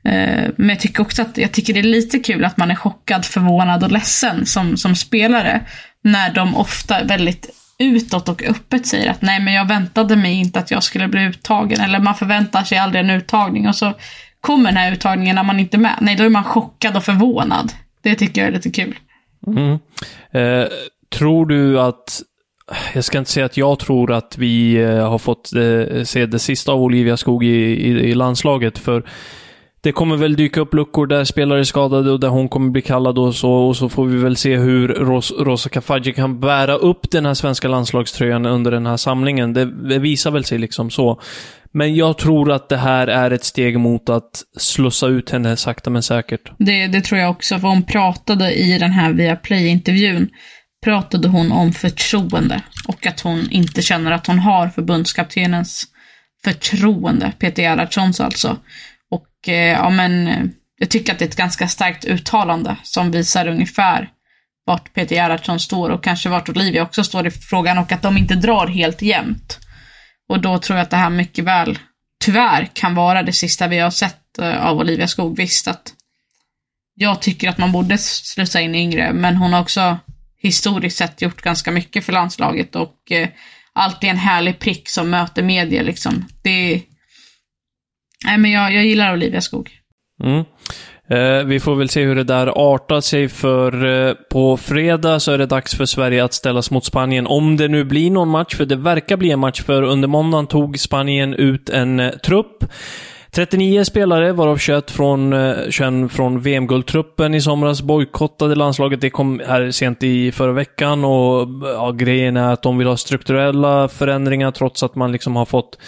Eh, 0.05 0.51
men 0.57 0.69
jag 0.69 0.81
tycker 0.81 1.03
också 1.03 1.23
att 1.23 1.39
jag 1.39 1.53
tycker 1.53 1.75
det 1.75 1.81
är 1.81 1.85
lite 1.85 2.19
kul 2.19 2.45
att 2.45 2.57
man 2.57 2.71
är 2.71 2.75
chockad, 2.75 3.25
förvånad 3.25 3.85
och 3.85 3.93
ledsen 3.93 4.47
som, 4.47 4.77
som 4.77 4.97
spelare. 4.97 5.61
När 6.03 6.35
de 6.35 6.57
ofta 6.57 7.05
väldigt 7.05 7.51
utåt 7.79 8.29
och 8.29 8.43
öppet 8.43 8.87
säger 8.87 9.11
att 9.11 9.23
nej 9.23 9.41
men 9.41 9.55
jag 9.55 9.69
väntade 9.69 10.17
mig 10.17 10.33
inte 10.33 10.59
att 10.59 10.71
jag 10.71 10.83
skulle 10.83 11.09
bli 11.09 11.25
uttagen. 11.25 11.81
Eller 11.81 12.01
man 12.01 12.15
förväntar 12.15 12.65
sig 12.65 12.79
aldrig 12.79 13.05
en 13.05 13.11
uttagning 13.11 13.69
och 13.69 13.77
så 13.77 13.95
kommer 14.41 14.71
den 14.71 14.77
här 14.77 14.93
uttagningen 14.93 15.37
när 15.37 15.43
man 15.43 15.61
inte 15.61 15.77
är 15.77 15.79
med. 15.79 15.95
Nej, 16.01 16.17
då 16.17 16.25
är 16.25 16.29
man 16.29 16.45
chockad 16.45 16.97
och 16.97 17.05
förvånad. 17.05 17.73
Det 18.03 18.15
tycker 18.15 18.41
jag 18.41 18.49
är 18.49 18.53
lite 18.53 18.71
kul. 18.71 18.99
Mm. 19.47 19.79
Eh, 20.31 20.69
tror 21.11 21.47
du 21.47 21.81
att 21.81 22.23
jag 22.95 23.05
ska 23.05 23.19
inte 23.19 23.31
säga 23.31 23.47
att 23.47 23.57
jag 23.57 23.79
tror 23.79 24.13
att 24.13 24.39
vi 24.39 24.75
eh, 24.75 25.11
har 25.11 25.19
fått 25.19 25.53
eh, 25.53 26.05
se 26.05 26.27
det 26.27 26.39
sista 26.39 26.73
av 26.73 26.83
Olivia 26.83 27.17
Skog 27.17 27.45
i, 27.45 27.49
i, 27.49 27.89
i 27.89 28.15
landslaget, 28.15 28.79
för 28.79 29.05
det 29.81 29.93
kommer 29.93 30.17
väl 30.17 30.37
dyka 30.37 30.61
upp 30.61 30.75
luckor 30.75 31.07
där 31.07 31.25
spelare 31.25 31.61
är 31.61 31.65
skadade 31.65 32.11
och 32.11 32.21
där 32.21 32.29
hon 32.29 32.49
kommer 32.49 32.71
bli 32.71 32.83
kallad 32.83 33.19
och 33.19 33.35
så, 33.35 33.51
och 33.53 33.77
så 33.77 33.89
får 33.89 34.07
vi 34.07 34.17
väl 34.17 34.37
se 34.37 34.57
hur 34.57 34.89
Ros 34.89 35.33
Rosa 35.39 35.69
Kafaji 35.69 36.13
kan 36.13 36.41
bära 36.41 36.75
upp 36.75 37.11
den 37.11 37.27
här 37.27 37.35
svenska 37.35 37.69
landslagströjan 37.69 38.47
under 38.47 38.71
den 38.71 38.87
här 38.87 38.97
samlingen. 38.97 39.53
Det, 39.53 39.89
det, 39.89 39.99
visar 39.99 40.31
väl 40.31 40.45
sig 40.45 40.59
liksom 40.59 40.91
så. 40.91 41.21
Men 41.73 41.95
jag 41.95 42.19
tror 42.19 42.53
att 42.53 42.69
det 42.69 42.77
här 42.77 43.07
är 43.07 43.31
ett 43.31 43.45
steg 43.45 43.79
mot 43.79 44.09
att 44.09 44.43
slussa 44.59 45.07
ut 45.07 45.31
henne 45.31 45.57
sakta 45.57 45.91
men 45.91 46.03
säkert. 46.03 46.53
Det, 46.59 46.87
det 46.87 47.01
tror 47.01 47.21
jag 47.21 47.31
också, 47.31 47.59
för 47.59 47.69
hon 47.69 47.83
pratade 47.83 48.55
i 48.55 48.79
den 48.79 48.91
här 48.91 49.13
Viaplay-intervjun, 49.13 50.29
pratade 50.85 51.29
hon 51.29 51.53
om 51.53 51.73
förtroende 51.73 52.63
och 52.89 53.07
att 53.07 53.21
hon 53.21 53.51
inte 53.51 53.83
känner 53.83 54.13
att 54.13 54.27
hon 54.27 54.39
har 54.39 54.69
förbundskaptenens 54.69 55.85
förtroende, 56.45 57.33
Peter 57.39 57.63
Gerhardssons 57.63 58.21
alltså. 58.21 58.57
Och 59.39 59.49
eh, 59.49 59.73
ja, 59.73 59.91
men 59.91 60.29
jag 60.79 60.91
tycker 60.91 61.13
att 61.13 61.19
det 61.19 61.25
är 61.25 61.29
ett 61.29 61.37
ganska 61.37 61.69
starkt 61.69 62.05
uttalande 62.05 62.77
som 62.83 63.11
visar 63.11 63.49
ungefär 63.49 64.11
vart 64.67 64.95
Peter 64.95 65.17
Gerhardsson 65.17 65.61
står 65.61 65.91
och 65.91 66.05
kanske 66.05 66.29
vart 66.29 66.49
Olivia 66.49 66.83
också 66.83 67.05
står 67.05 67.27
i 67.27 67.31
frågan 67.31 67.79
och 67.79 67.93
att 67.93 68.03
de 68.03 68.17
inte 68.17 68.35
drar 68.35 68.67
helt 68.67 69.03
jämnt. 69.03 69.59
Och 70.29 70.41
då 70.41 70.59
tror 70.59 70.79
jag 70.79 70.85
att 70.85 70.91
det 70.91 70.97
här 70.97 71.11
mycket 71.11 71.45
väl, 71.45 71.79
tyvärr, 72.25 72.69
kan 72.73 72.95
vara 72.95 73.23
det 73.23 73.33
sista 73.33 73.69
vi 73.69 73.79
har 73.79 73.91
sett 73.91 74.39
eh, 74.39 74.67
av 74.67 74.79
Olivia 74.79 75.09
Skog. 75.09 75.37
Visst 75.37 75.69
att 75.69 75.93
jag 76.95 77.23
tycker 77.23 77.49
att 77.49 77.59
man 77.59 77.73
borde 77.73 77.99
slussa 77.99 78.61
in 78.61 78.75
yngre, 78.75 79.13
men 79.13 79.37
hon 79.37 79.53
har 79.53 79.61
också 79.61 79.99
historiskt 80.43 80.99
sett 80.99 81.23
gjort 81.23 81.43
ganska 81.43 81.71
mycket 81.71 82.05
för 82.05 82.13
landslaget 82.13 82.77
och 82.77 83.13
eh, 83.13 83.29
alltid 83.73 84.11
en 84.11 84.19
härlig 84.19 84.59
prick 84.59 84.89
som 84.89 85.11
möter 85.11 85.43
media 85.43 85.83
liksom. 85.83 86.29
Det, 86.43 86.83
Nej, 88.25 88.39
men 88.39 88.51
jag, 88.51 88.75
jag 88.75 88.87
gillar 88.87 89.13
Olivia 89.13 89.41
Skog. 89.41 89.71
Mm. 90.25 90.45
Eh, 91.11 91.45
vi 91.45 91.61
får 91.61 91.77
väl 91.77 91.89
se 91.89 92.05
hur 92.05 92.15
det 92.15 92.25
där 92.25 92.75
artar 92.75 93.01
sig, 93.01 93.29
för 93.29 93.87
eh, 94.09 94.15
på 94.31 94.57
fredag 94.57 95.21
så 95.21 95.33
är 95.33 95.39
det 95.39 95.47
dags 95.47 95.75
för 95.75 95.85
Sverige 95.85 96.25
att 96.25 96.35
ställas 96.35 96.71
mot 96.71 96.85
Spanien. 96.85 97.27
Om 97.27 97.57
det 97.57 97.69
nu 97.69 97.85
blir 97.85 98.11
någon 98.11 98.29
match, 98.29 98.55
för 98.55 98.67
det 98.67 98.77
verkar 98.77 99.17
bli 99.17 99.31
en 99.31 99.39
match, 99.39 99.63
för 99.63 99.83
under 99.83 100.09
måndagen 100.09 100.47
tog 100.47 100.79
Spanien 100.79 101.35
ut 101.35 101.71
en 101.71 102.01
eh, 102.01 102.11
trupp. 102.11 102.65
39 103.31 103.85
spelare, 103.85 104.33
varav 104.33 104.57
21 104.57 104.91
från, 104.91 105.33
eh, 105.33 105.55
21 105.71 106.09
från 106.09 106.41
VM-guldtruppen 106.41 107.35
i 107.35 107.41
somras, 107.41 107.83
bojkottade 107.83 108.55
landslaget. 108.55 109.01
Det 109.01 109.11
kom 109.11 109.41
här 109.47 109.71
sent 109.71 110.03
i 110.03 110.33
förra 110.33 110.53
veckan 110.53 111.05
och 111.05 111.49
ja, 111.63 111.93
grejen 111.93 112.37
är 112.37 112.53
att 112.53 112.63
de 112.63 112.79
vill 112.79 112.87
ha 112.87 112.97
strukturella 112.97 113.89
förändringar 113.89 114.51
trots 114.51 114.83
att 114.83 114.95
man 114.95 115.13
liksom 115.13 115.37
har 115.37 115.45
fått 115.45 115.79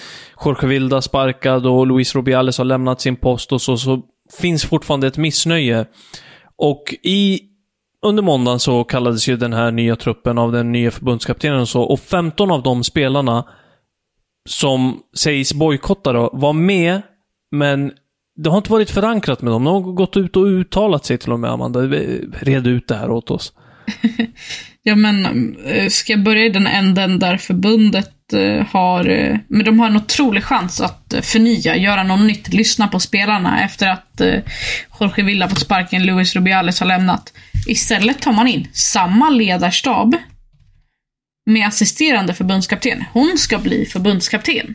Jorge 0.44 0.68
Vilda 0.68 1.02
sparkad 1.02 1.66
och 1.66 1.86
Luis 1.86 2.14
Rubiales 2.14 2.58
har 2.58 2.64
lämnat 2.64 3.00
sin 3.00 3.16
post 3.16 3.52
och 3.52 3.60
så, 3.62 3.76
så 3.76 4.02
finns 4.40 4.64
fortfarande 4.64 5.06
ett 5.06 5.16
missnöje. 5.16 5.86
Och 6.56 6.94
i 7.02 7.40
under 8.02 8.22
måndagen 8.22 8.58
så 8.58 8.84
kallades 8.84 9.28
ju 9.28 9.36
den 9.36 9.52
här 9.52 9.70
nya 9.70 9.96
truppen 9.96 10.38
av 10.38 10.52
den 10.52 10.72
nya 10.72 10.90
förbundskaptenen 10.90 11.60
och 11.60 11.68
så, 11.68 11.82
och 11.82 12.00
15 12.00 12.50
av 12.50 12.62
de 12.62 12.84
spelarna 12.84 13.44
som 14.48 15.00
sägs 15.16 15.54
bojkotta 15.54 16.12
då, 16.12 16.30
var 16.32 16.52
med, 16.52 17.02
men 17.50 17.92
det 18.36 18.50
har 18.50 18.58
inte 18.58 18.72
varit 18.72 18.90
förankrat 18.90 19.42
med 19.42 19.52
dem. 19.52 19.64
De 19.64 19.74
har 19.74 19.92
gått 19.92 20.16
ut 20.16 20.36
och 20.36 20.44
uttalat 20.44 21.04
sig 21.04 21.18
till 21.18 21.32
och 21.32 21.40
med, 21.40 21.50
Amanda. 21.50 21.80
Red 21.80 22.66
ut 22.66 22.88
det 22.88 22.94
här 22.94 23.10
åt 23.10 23.30
oss. 23.30 23.52
ja, 24.82 24.96
men 24.96 25.56
eh, 25.64 25.88
ska 25.88 26.12
jag 26.12 26.22
börja 26.22 26.44
i 26.44 26.48
den 26.48 26.66
änden 26.66 27.18
där 27.18 27.36
förbundet 27.36 28.32
eh, 28.32 28.66
har, 28.66 29.08
eh, 29.08 29.36
men 29.48 29.64
de 29.64 29.80
har 29.80 29.86
en 29.86 29.96
otrolig 29.96 30.44
chans 30.44 30.80
att 30.80 31.14
förnya, 31.22 31.76
göra 31.76 32.02
något 32.02 32.26
nytt, 32.26 32.54
lyssna 32.54 32.88
på 32.88 33.00
spelarna 33.00 33.64
efter 33.64 33.88
att 33.88 34.20
Jorge 35.00 35.24
Villa 35.24 35.48
fått 35.48 35.60
sparken, 35.60 36.06
Luis 36.06 36.34
Rubiales 36.34 36.80
har 36.80 36.86
lämnat. 36.86 37.32
Istället 37.66 38.22
tar 38.22 38.32
man 38.32 38.48
in 38.48 38.68
samma 38.72 39.30
ledarstab 39.30 40.16
med 41.46 41.66
assisterande 41.66 42.34
förbundskapten. 42.34 43.04
Hon 43.12 43.38
ska 43.38 43.58
bli 43.58 43.86
förbundskapten. 43.86 44.74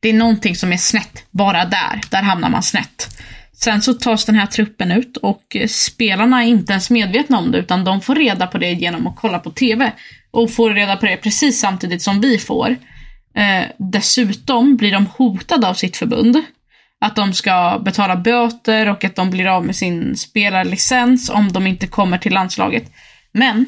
Det 0.00 0.08
är 0.08 0.14
någonting 0.14 0.56
som 0.56 0.72
är 0.72 0.76
snett 0.76 1.24
bara 1.30 1.64
där. 1.64 2.00
Där 2.10 2.22
hamnar 2.22 2.50
man 2.50 2.62
snett. 2.62 3.18
Sen 3.52 3.82
så 3.82 3.94
tas 3.94 4.24
den 4.24 4.34
här 4.34 4.46
truppen 4.46 4.90
ut 4.90 5.16
och 5.16 5.56
spelarna 5.68 6.44
är 6.44 6.48
inte 6.48 6.72
ens 6.72 6.90
medvetna 6.90 7.38
om 7.38 7.52
det 7.52 7.58
utan 7.58 7.84
de 7.84 8.00
får 8.00 8.14
reda 8.14 8.46
på 8.46 8.58
det 8.58 8.72
genom 8.72 9.06
att 9.06 9.16
kolla 9.16 9.38
på 9.38 9.50
TV 9.50 9.92
och 10.30 10.52
får 10.52 10.70
reda 10.70 10.96
på 10.96 11.06
det 11.06 11.16
precis 11.16 11.60
samtidigt 11.60 12.02
som 12.02 12.20
vi 12.20 12.38
får. 12.38 12.76
Eh, 13.34 13.64
dessutom 13.78 14.76
blir 14.76 14.92
de 14.92 15.06
hotade 15.06 15.68
av 15.68 15.74
sitt 15.74 15.96
förbund 15.96 16.42
att 17.00 17.16
de 17.16 17.32
ska 17.32 17.80
betala 17.84 18.16
böter 18.16 18.88
och 18.88 19.04
att 19.04 19.16
de 19.16 19.30
blir 19.30 19.46
av 19.46 19.66
med 19.66 19.76
sin 19.76 20.16
spelarlicens 20.16 21.30
om 21.30 21.52
de 21.52 21.66
inte 21.66 21.86
kommer 21.86 22.18
till 22.18 22.32
landslaget. 22.32 22.92
Men 23.32 23.66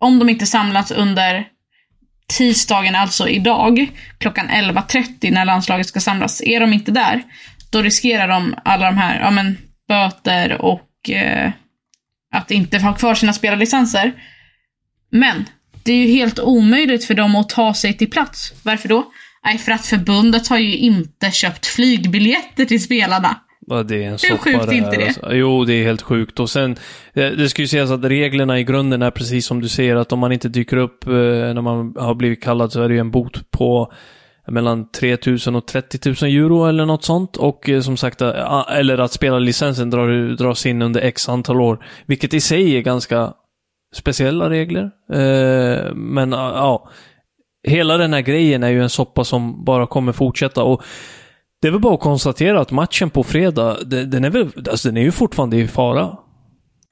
om 0.00 0.18
de 0.18 0.28
inte 0.28 0.46
samlas 0.46 0.90
under 0.90 1.48
tisdagen, 2.32 2.94
alltså 2.94 3.28
idag, 3.28 3.86
klockan 4.18 4.48
11.30 4.48 5.32
när 5.32 5.44
landslaget 5.44 5.86
ska 5.86 6.00
samlas. 6.00 6.42
Är 6.42 6.60
de 6.60 6.72
inte 6.72 6.90
där, 6.90 7.22
då 7.70 7.82
riskerar 7.82 8.28
de 8.28 8.54
alla 8.64 8.86
de 8.86 8.96
här, 8.96 9.20
ja 9.20 9.30
men, 9.30 9.58
böter 9.88 10.62
och 10.62 11.10
eh, 11.10 11.52
att 12.34 12.50
inte 12.50 12.78
ha 12.78 12.94
kvar 12.94 13.14
sina 13.14 13.32
spelarlicenser. 13.32 14.12
Men 15.10 15.48
det 15.82 15.92
är 15.92 16.06
ju 16.06 16.12
helt 16.12 16.38
omöjligt 16.38 17.04
för 17.04 17.14
dem 17.14 17.36
att 17.36 17.48
ta 17.48 17.74
sig 17.74 17.92
till 17.92 18.10
plats. 18.10 18.52
Varför 18.62 18.88
då? 18.88 19.12
Nej, 19.44 19.58
för 19.58 19.72
att 19.72 19.86
förbundet 19.86 20.48
har 20.48 20.58
ju 20.58 20.76
inte 20.76 21.30
köpt 21.30 21.66
flygbiljetter 21.66 22.64
till 22.64 22.82
spelarna. 22.82 23.40
Ja, 23.66 23.82
det 23.82 24.04
är 24.04 24.08
en 24.08 24.18
Hur 24.28 24.36
sjukt 24.36 24.68
är 24.68 24.72
inte 24.72 24.96
det? 24.96 25.06
Alltså. 25.06 25.34
Jo, 25.34 25.64
det 25.64 25.72
är 25.72 25.84
helt 25.84 26.02
sjukt. 26.02 26.40
Och 26.40 26.50
sen, 26.50 26.76
det, 27.14 27.30
det 27.30 27.48
ska 27.48 27.62
ju 27.62 27.68
sägas 27.68 27.90
att 27.90 28.04
reglerna 28.04 28.60
i 28.60 28.64
grunden 28.64 29.02
är 29.02 29.10
precis 29.10 29.46
som 29.46 29.60
du 29.60 29.68
säger, 29.68 29.96
att 29.96 30.12
om 30.12 30.18
man 30.18 30.32
inte 30.32 30.48
dyker 30.48 30.76
upp 30.76 31.06
eh, 31.06 31.12
när 31.12 31.60
man 31.60 31.94
har 31.98 32.14
blivit 32.14 32.42
kallad 32.42 32.72
så 32.72 32.82
är 32.82 32.88
det 32.88 32.94
ju 32.94 33.00
en 33.00 33.10
bot 33.10 33.50
på 33.50 33.92
mellan 34.48 34.90
3000 34.90 35.56
och 35.56 35.66
30 35.66 36.08
000 36.08 36.14
euro 36.32 36.66
eller 36.66 36.86
något 36.86 37.04
sånt. 37.04 37.36
Och 37.36 37.68
eh, 37.68 37.80
som 37.80 37.96
sagt, 37.96 38.22
eh, 38.22 38.64
eller 38.70 38.98
att 38.98 39.12
spelarlicensen 39.12 39.90
drar, 39.90 40.36
dras 40.36 40.66
in 40.66 40.82
under 40.82 41.00
x 41.00 41.28
antal 41.28 41.60
år. 41.60 41.84
Vilket 42.06 42.34
i 42.34 42.40
sig 42.40 42.76
är 42.76 42.80
ganska 42.80 43.32
speciella 43.94 44.50
regler. 44.50 44.90
Eh, 45.12 45.94
men 45.94 46.32
ja, 46.32 46.90
hela 47.68 47.96
den 47.96 48.12
här 48.12 48.20
grejen 48.20 48.62
är 48.62 48.68
ju 48.68 48.82
en 48.82 48.90
soppa 48.90 49.24
som 49.24 49.64
bara 49.64 49.86
kommer 49.86 50.12
fortsätta. 50.12 50.62
Och 50.62 50.82
det 51.66 51.70
är 51.70 51.72
väl 51.72 51.80
bara 51.80 51.94
att 51.94 52.00
konstatera 52.00 52.60
att 52.60 52.70
matchen 52.70 53.10
på 53.10 53.24
fredag, 53.24 53.84
den 53.84 54.24
är, 54.24 54.30
väl, 54.30 54.50
alltså 54.70 54.88
den 54.88 54.96
är 54.96 55.02
ju 55.02 55.12
fortfarande 55.12 55.56
i 55.56 55.68
fara. 55.68 56.16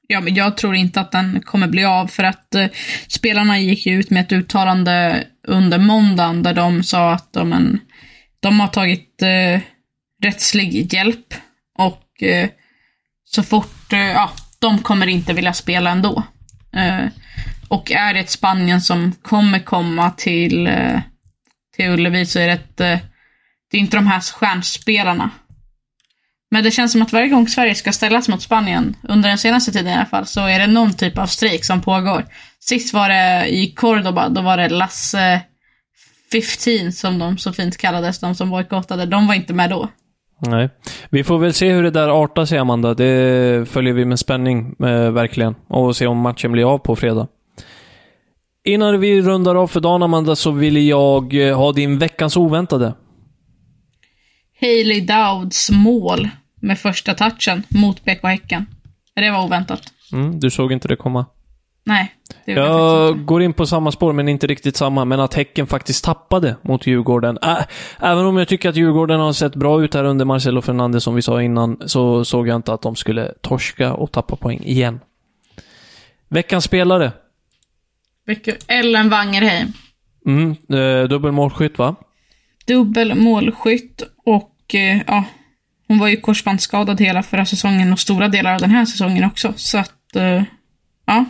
Ja, 0.07 0.21
men 0.21 0.35
jag 0.35 0.57
tror 0.57 0.75
inte 0.75 1.01
att 1.01 1.11
den 1.11 1.41
kommer 1.41 1.67
bli 1.67 1.85
av 1.85 2.07
för 2.07 2.23
att 2.23 2.55
eh, 2.55 2.67
spelarna 3.07 3.59
gick 3.59 3.85
ju 3.85 3.99
ut 3.99 4.09
med 4.09 4.21
ett 4.21 4.31
uttalande 4.31 5.23
under 5.47 5.77
måndagen 5.77 6.43
där 6.43 6.53
de 6.53 6.83
sa 6.83 7.13
att 7.13 7.33
de, 7.33 7.53
en, 7.53 7.79
de 8.39 8.59
har 8.59 8.67
tagit 8.67 9.21
eh, 9.21 9.61
rättslig 10.23 10.93
hjälp 10.93 11.33
och 11.77 12.23
eh, 12.23 12.49
så 13.25 13.43
fort, 13.43 13.93
eh, 13.93 13.99
ja, 13.99 14.31
de 14.59 14.79
kommer 14.79 15.07
inte 15.07 15.33
vilja 15.33 15.53
spela 15.53 15.89
ändå. 15.89 16.23
Eh, 16.73 17.05
och 17.67 17.91
är 17.91 18.13
det 18.13 18.19
ett 18.19 18.29
Spanien 18.29 18.81
som 18.81 19.11
kommer 19.21 19.59
komma 19.59 20.11
till, 20.11 20.67
eh, 20.67 20.99
till 21.75 21.89
Ullevi 21.89 22.25
så 22.25 22.39
är 22.39 22.47
det 22.47 22.53
ett, 22.53 22.81
eh, 22.81 23.14
det 23.75 23.79
är 23.79 23.81
inte 23.81 23.97
de 23.97 24.07
här 24.07 24.19
stjärnspelarna. 24.19 25.29
Men 26.51 26.63
det 26.63 26.71
känns 26.71 26.91
som 26.91 27.01
att 27.01 27.13
varje 27.13 27.27
gång 27.27 27.47
Sverige 27.47 27.75
ska 27.75 27.91
ställas 27.91 28.29
mot 28.29 28.41
Spanien, 28.41 28.95
under 29.03 29.29
den 29.29 29.37
senaste 29.37 29.71
tiden 29.71 29.87
i 29.87 29.95
alla 29.95 30.05
fall, 30.05 30.25
så 30.25 30.47
är 30.47 30.59
det 30.59 30.67
någon 30.67 30.93
typ 30.93 31.17
av 31.17 31.25
strejk 31.25 31.65
som 31.65 31.81
pågår. 31.81 32.25
Sist 32.59 32.93
var 32.93 33.09
det 33.09 33.47
i 33.47 33.71
Cordoba, 33.71 34.29
då 34.29 34.41
var 34.41 34.57
det 34.57 34.69
Lasse 34.69 35.41
15 36.31 36.91
som 36.91 37.19
de 37.19 37.37
så 37.37 37.53
fint 37.53 37.77
kallades, 37.77 38.19
de 38.19 38.35
som 38.35 38.49
bojkottade, 38.49 39.05
de 39.05 39.27
var 39.27 39.35
inte 39.35 39.53
med 39.53 39.69
då. 39.69 39.89
Nej. 40.39 40.69
Vi 41.09 41.23
får 41.23 41.39
väl 41.39 41.53
se 41.53 41.71
hur 41.71 41.83
det 41.83 41.91
där 41.91 42.23
artar 42.23 42.45
sig, 42.45 42.57
Amanda. 42.57 42.93
Det 42.93 43.69
följer 43.69 43.93
vi 43.93 44.05
med 44.05 44.19
spänning, 44.19 44.75
eh, 44.79 45.11
verkligen. 45.11 45.55
Och 45.67 45.95
se 45.95 46.07
om 46.07 46.17
matchen 46.17 46.51
blir 46.51 46.73
av 46.73 46.77
på 46.77 46.95
fredag. 46.95 47.27
Innan 48.65 48.99
vi 48.99 49.21
rundar 49.21 49.55
av 49.55 49.67
för 49.67 49.79
dagen, 49.79 50.03
Amanda, 50.03 50.35
så 50.35 50.51
vill 50.51 50.87
jag 50.87 51.47
eh, 51.47 51.57
ha 51.57 51.71
din 51.71 51.99
veckans 51.99 52.37
oväntade. 52.37 52.93
Hailey 54.61 55.01
Dowds 55.01 55.69
mål 55.71 56.29
med 56.61 56.79
första 56.79 57.13
touchen 57.13 57.63
mot 57.69 58.05
BK 58.05 58.23
Häcken. 58.23 58.65
Det 59.15 59.31
var 59.31 59.45
oväntat. 59.45 59.81
Mm, 60.11 60.39
du 60.39 60.49
såg 60.49 60.71
inte 60.71 60.87
det 60.87 60.95
komma? 60.95 61.25
Nej. 61.85 62.15
Det 62.45 62.51
jag 62.51 62.67
jag 62.67 63.25
går 63.25 63.41
in 63.41 63.53
på 63.53 63.65
samma 63.65 63.91
spår, 63.91 64.13
men 64.13 64.29
inte 64.29 64.47
riktigt 64.47 64.75
samma. 64.75 65.05
Men 65.05 65.19
att 65.19 65.33
Häcken 65.33 65.67
faktiskt 65.67 66.05
tappade 66.05 66.55
mot 66.61 66.87
Djurgården. 66.87 67.37
Äh, 67.41 67.57
även 67.99 68.25
om 68.25 68.37
jag 68.37 68.47
tycker 68.47 68.69
att 68.69 68.75
Djurgården 68.75 69.19
har 69.19 69.33
sett 69.33 69.55
bra 69.55 69.83
ut 69.83 69.93
här 69.93 70.03
under 70.03 70.25
Marcelo 70.25 70.61
Fernandes, 70.61 71.03
som 71.03 71.15
vi 71.15 71.21
sa 71.21 71.41
innan, 71.41 71.77
så 71.85 72.25
såg 72.25 72.47
jag 72.47 72.55
inte 72.55 72.73
att 72.73 72.81
de 72.81 72.95
skulle 72.95 73.31
torska 73.41 73.93
och 73.93 74.11
tappa 74.11 74.35
poäng 74.35 74.59
igen. 74.63 74.99
Veckans 76.29 76.63
spelare? 76.63 77.11
Ellen 78.67 79.09
Wangerheim. 79.09 79.73
Mm, 80.25 80.51
eh, 80.51 81.07
dubbel 81.09 81.31
målskytt, 81.31 81.77
va? 81.77 81.95
Dubbel 82.65 83.15
målskytt 83.15 84.01
och 84.25 84.75
eh, 84.75 85.01
ja, 85.07 85.23
hon 85.87 85.99
var 85.99 86.07
ju 86.07 86.17
korsbandsskadad 86.17 87.01
hela 87.01 87.23
förra 87.23 87.45
säsongen 87.45 87.93
och 87.93 87.99
stora 87.99 88.27
delar 88.27 88.53
av 88.53 88.59
den 88.59 88.71
här 88.71 88.85
säsongen 88.85 89.23
också. 89.23 89.53
Så 89.55 89.77
att, 89.77 90.15
eh, 90.15 90.43
ja. 91.05 91.25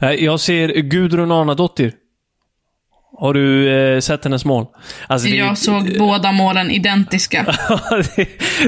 Eh, 0.00 0.10
jag 0.10 0.40
ser 0.40 0.68
Gudrun 0.68 1.32
Arnadottir. 1.32 1.92
Har 3.18 3.34
du 3.34 3.68
eh, 3.68 4.00
sett 4.00 4.24
hennes 4.24 4.44
mål? 4.44 4.66
Alltså, 5.06 5.28
jag 5.28 5.48
är, 5.48 5.54
såg 5.54 5.92
äh, 5.92 5.98
båda 5.98 6.32
målen 6.32 6.70
identiska. 6.70 7.44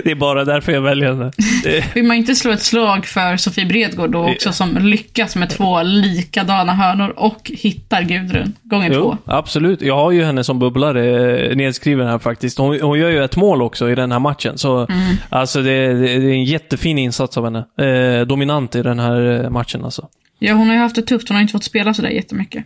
det 0.05 0.11
är 0.11 0.15
bara 0.15 0.45
därför 0.45 0.73
jag 0.73 0.81
väljer 0.81 1.09
henne. 1.09 1.33
Vill 1.95 2.05
man 2.05 2.17
inte 2.17 2.35
slå 2.35 2.53
ett 2.53 2.63
slag 2.63 3.07
för 3.07 3.37
Sofie 3.37 3.67
Bredgård 3.67 4.11
då 4.11 4.31
också, 4.31 4.53
som 4.53 4.79
lyckas 4.79 5.37
med 5.37 5.51
två 5.51 5.83
likadana 5.83 6.75
hörnor 6.75 7.15
och 7.17 7.51
hittar 7.55 8.03
Gudrun 8.03 8.55
gånger 8.63 8.91
jo, 8.93 9.01
två? 9.01 9.19
Absolut. 9.25 9.83
Jag 9.83 9.97
har 9.97 10.11
ju 10.11 10.25
henne 10.25 10.45
som 10.45 10.59
bubblare 10.59 11.55
nedskriven 11.55 12.07
här 12.07 12.19
faktiskt. 12.19 12.59
Hon, 12.59 12.81
hon, 12.81 12.99
gör 12.99 13.11
ju 13.11 13.25
ett 13.25 13.37
mål 13.37 13.63
också 13.63 13.91
i 13.91 13.95
den 13.95 14.13
här 14.13 14.19
matchen. 14.19 14.59
Så 14.59 14.87
mm. 14.87 15.17
alltså 15.29 15.63
det, 15.63 15.95
det, 15.95 16.11
är 16.13 16.21
en 16.21 16.45
jättefin 16.45 16.99
insats 16.99 17.39
av 17.39 17.45
henne. 17.45 17.65
Eh, 17.89 18.27
dominant 18.27 18.75
i 18.75 18.83
den 18.83 18.99
här 18.99 19.51
matchen 19.51 19.85
alltså. 19.85 20.09
Ja, 20.39 20.55
hon 20.55 20.69
har 20.69 20.75
ju 20.75 20.81
haft 20.81 20.97
det 20.97 21.03
tufft. 21.03 21.29
Hon 21.29 21.35
har 21.35 21.43
inte 21.43 21.53
fått 21.53 21.65
spela 21.65 21.95
sådär 21.95 22.11
jättemycket. 22.11 22.65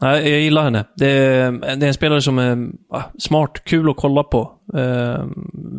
Nej, 0.00 0.30
jag 0.30 0.40
gillar 0.40 0.64
henne. 0.64 0.84
Det 0.96 1.10
är, 1.10 1.52
det 1.52 1.86
är 1.86 1.88
en 1.88 1.94
spelare 1.94 2.22
som 2.22 2.38
är 2.38 2.68
smart, 3.18 3.64
kul 3.64 3.90
att 3.90 3.96
kolla 3.96 4.22
på. 4.22 4.52
Eh, 4.74 5.24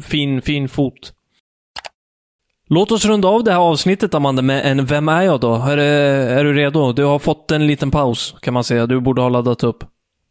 fin, 0.02 0.42
fin 0.42 0.70
fot. 0.70 1.14
Låt 2.70 2.92
oss 2.92 3.06
runda 3.06 3.28
av 3.28 3.44
det 3.44 3.52
här 3.52 3.60
avsnittet, 3.60 4.14
Amanda, 4.14 4.42
med 4.42 4.66
en 4.66 4.86
Vem 4.86 5.10
är 5.10 5.22
jag 5.22 5.40
då? 5.40 5.56
Är, 5.56 5.78
är 5.78 6.44
du 6.44 6.54
redo? 6.54 6.94
Du 6.94 7.04
har 7.04 7.20
fått 7.20 7.52
en 7.52 7.68
liten 7.68 7.92
paus, 7.92 8.36
kan 8.42 8.54
man 8.54 8.64
säga. 8.64 8.88
Du 8.88 9.00
borde 9.00 9.22
ha 9.22 9.30
laddat 9.30 9.64
upp. 9.64 9.84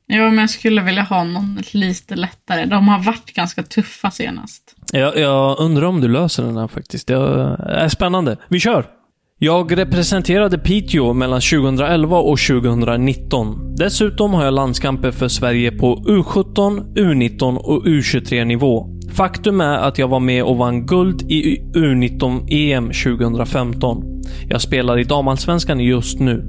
Ja, 0.07 0.17
men 0.17 0.39
jag 0.39 0.51
skulle 0.51 0.83
vilja 0.83 1.03
ha 1.03 1.25
någon 1.25 1.59
lite 1.73 2.17
lättare. 2.17 2.65
De 2.65 2.89
har 2.89 2.99
varit 2.99 3.35
ganska 3.35 3.63
tuffa 3.63 4.11
senast. 4.11 4.75
Jag, 4.93 5.17
jag 5.19 5.61
undrar 5.61 5.87
om 5.87 6.01
du 6.01 6.09
löser 6.09 6.43
den 6.43 6.57
här 6.57 6.69
faktiskt. 6.69 7.07
Det 7.07 7.15
är 7.15 7.89
spännande. 7.89 8.37
Vi 8.49 8.61
kör! 8.61 8.98
Jag 9.41 9.79
representerade 9.79 10.59
Piteå 10.59 11.13
mellan 11.13 11.41
2011 11.41 12.19
och 12.19 12.39
2019. 12.39 13.75
Dessutom 13.77 14.35
har 14.35 14.45
jag 14.45 14.55
landskamper 14.55 15.11
för 15.11 15.29
Sverige 15.29 15.71
på 15.71 15.97
U17, 15.97 16.95
U19 16.95 17.57
och 17.57 17.85
U23 17.85 18.45
nivå. 18.45 18.89
Faktum 19.13 19.61
är 19.61 19.79
att 19.79 19.99
jag 19.99 20.09
var 20.09 20.21
med 20.21 20.45
och 20.45 20.57
vann 20.57 20.87
guld 20.87 21.23
i 21.23 21.61
U19-EM 21.75 22.85
2015. 22.85 24.23
Jag 24.49 24.61
spelar 24.61 24.99
i 24.99 25.05
damallsvenskan 25.05 25.81
just 25.81 26.21
nu. 26.21 26.45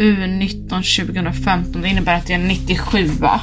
U19 0.00 0.68
2015, 1.04 1.82
det 1.82 1.88
innebär 1.88 2.16
att 2.16 2.26
det 2.26 2.34
är 2.34 2.38
97 2.38 3.04
va? 3.20 3.40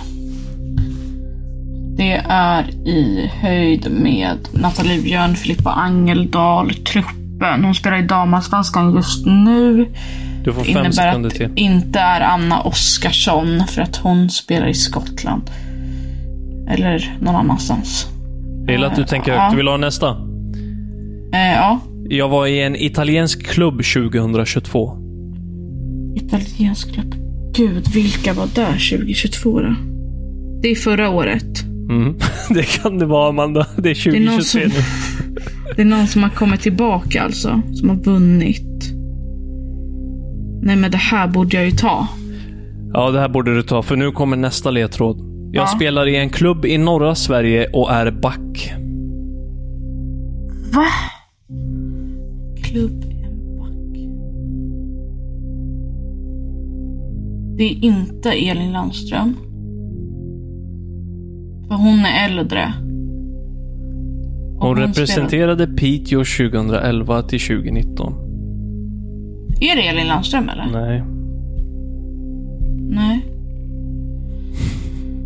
Det 1.98 2.22
är 2.30 2.70
i 2.88 3.32
höjd 3.34 3.92
med 3.92 4.38
Nathalie 4.52 5.02
Björn, 5.02 5.36
Filippa 5.36 5.72
Angeldal, 5.72 6.74
Trupp 6.74 7.17
truppen. 7.38 7.64
Hon 7.64 7.76
spelar 7.76 7.98
i 7.98 8.02
damallsvenskan 8.02 8.96
just 8.96 9.26
nu. 9.26 9.88
Du 10.44 10.54
får 10.54 10.64
fem 10.64 10.92
sekunder 10.92 11.30
till. 11.30 11.50
Det 11.56 11.62
inte 11.62 12.00
är 12.00 12.22
Anna 12.22 12.62
Oskarsson 12.62 13.64
för 13.68 13.82
att 13.82 13.96
hon 13.96 14.30
spelar 14.30 14.68
i 14.68 14.74
Skottland. 14.74 15.52
Eller 16.70 17.18
någon 17.22 17.36
annanstans. 17.36 18.08
Jag 18.66 18.72
gillar 18.72 18.88
att 18.88 18.96
du 18.96 19.06
tänker 19.06 19.38
högt. 19.38 19.52
Du 19.52 19.58
vill 19.58 19.68
ha 19.68 19.78
nästa? 19.78 20.10
Eh, 21.34 21.54
ja. 21.56 21.80
Jag 22.10 22.30
var 22.30 22.48
i 22.48 22.62
en 22.62 22.76
italiensk 22.76 23.46
klubb 23.48 23.84
2022. 23.84 24.98
Italiensk 26.16 26.94
klubb? 26.94 27.16
Gud, 27.56 27.88
vilka 27.88 28.34
var 28.34 28.48
där 28.56 28.72
2022 28.72 29.62
då? 29.62 29.76
Det 30.62 30.72
är 30.72 30.76
förra 30.76 31.10
året. 31.10 31.64
Mm. 31.90 32.16
Det 32.50 32.64
kan 32.64 32.98
det 32.98 33.06
vara, 33.06 33.30
Amanda. 33.30 33.68
Det 33.78 33.90
är 33.90 33.96
2023 33.96 34.68
nu. 34.68 34.74
Det 35.76 35.82
är 35.82 35.86
någon 35.86 36.08
som 36.08 36.24
har 36.24 36.30
kommit 36.30 36.62
tillbaka 36.62 37.24
alltså. 37.24 37.62
Som 37.74 37.90
har 37.90 37.96
vunnit. 37.96 38.94
Nej 40.62 40.76
men 40.76 40.92
det 40.92 40.98
här 40.98 41.28
borde 41.28 41.58
jag 41.58 41.66
ju 41.66 41.72
ta. 41.72 42.08
Ja, 42.94 43.12
det 43.12 43.20
här 43.20 43.30
borde 43.30 43.56
du 43.56 43.64
ta, 43.64 43.82
för 43.82 43.96
nu 43.96 44.12
kommer 44.12 44.38
nästa 44.38 44.72
ledtråd. 44.72 45.18
Jag 45.52 45.64
ja. 45.64 45.68
spelar 45.68 46.08
i 46.08 46.16
en 46.16 46.30
klubb 46.30 46.66
i 46.66 46.78
norra 46.78 47.16
Sverige 47.16 47.68
och 47.74 47.92
är 47.92 48.12
back. 48.12 48.74
Va? 50.74 50.86
Klubb 52.64 53.04
en 53.04 53.58
back. 53.58 53.98
Det 57.58 57.64
är 57.64 57.84
inte 57.84 58.32
Elin 58.32 58.72
Landström. 58.72 59.36
För 61.68 61.76
hon 61.76 62.00
är 62.00 62.30
äldre. 62.30 62.74
Hon, 64.60 64.68
hon 64.68 64.78
representerade 64.78 65.68
Piteå 65.68 66.20
2011 66.20 67.22
till 67.22 67.40
2019. 67.40 68.14
Är 69.62 69.76
det 69.76 69.82
Elin 69.88 70.08
Landström 70.08 70.50
eller? 70.50 70.66
Nej. 70.72 71.04
Nej. 72.90 73.26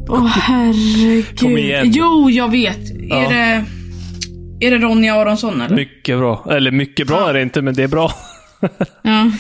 Åh 0.10 0.28
herregud. 0.28 1.39
Kom 1.39 1.58
igen. 1.58 1.91
Jo, 1.96 2.30
jag 2.30 2.52
vet. 2.52 2.80
Ja. 3.10 3.15
Är 3.15 3.30
det... 3.30 3.65
Är 4.65 4.72
det 4.72 4.78
Ronja 4.78 5.15
Aronsson 5.15 5.62
eller? 5.62 5.76
Mycket 5.76 6.17
bra. 6.17 6.46
Eller 6.50 6.72
mycket 6.72 7.08
bra 7.08 7.30
är 7.30 7.34
det 7.34 7.41
inte, 7.41 7.62
men 7.62 7.74
det 7.74 7.84
är 7.84 7.88
bra. 7.88 8.12
Ja. 9.02 9.32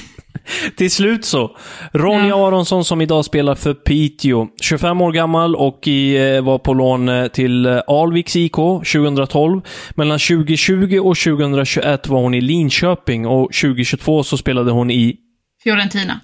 Till 0.77 0.91
slut 0.91 1.25
så. 1.25 1.57
Ronja 1.93 2.27
Ja. 2.27 2.47
Aronsson 2.47 2.85
som 2.85 3.01
idag 3.01 3.25
spelar 3.25 3.55
för 3.55 3.73
Piteå. 3.73 4.47
25 4.61 5.01
år 5.01 5.11
gammal 5.11 5.55
och 5.55 5.87
i, 5.87 6.15
eh, 6.35 6.41
var 6.41 6.57
på 6.59 6.73
lån 6.73 7.09
eh, 7.09 7.27
till 7.27 7.65
eh, 7.65 7.79
Alviks 7.87 8.35
IK 8.35 8.55
2012. 8.55 9.61
Mellan 9.95 10.19
2020 10.19 10.99
och 10.99 11.17
2021 11.17 12.07
var 12.07 12.21
hon 12.21 12.33
i 12.33 12.41
Linköping 12.41 13.27
och 13.27 13.53
2022 13.53 14.23
så 14.23 14.37
spelade 14.37 14.71
hon 14.71 14.91
i 14.91 15.15
Fiorentina. 15.63 16.19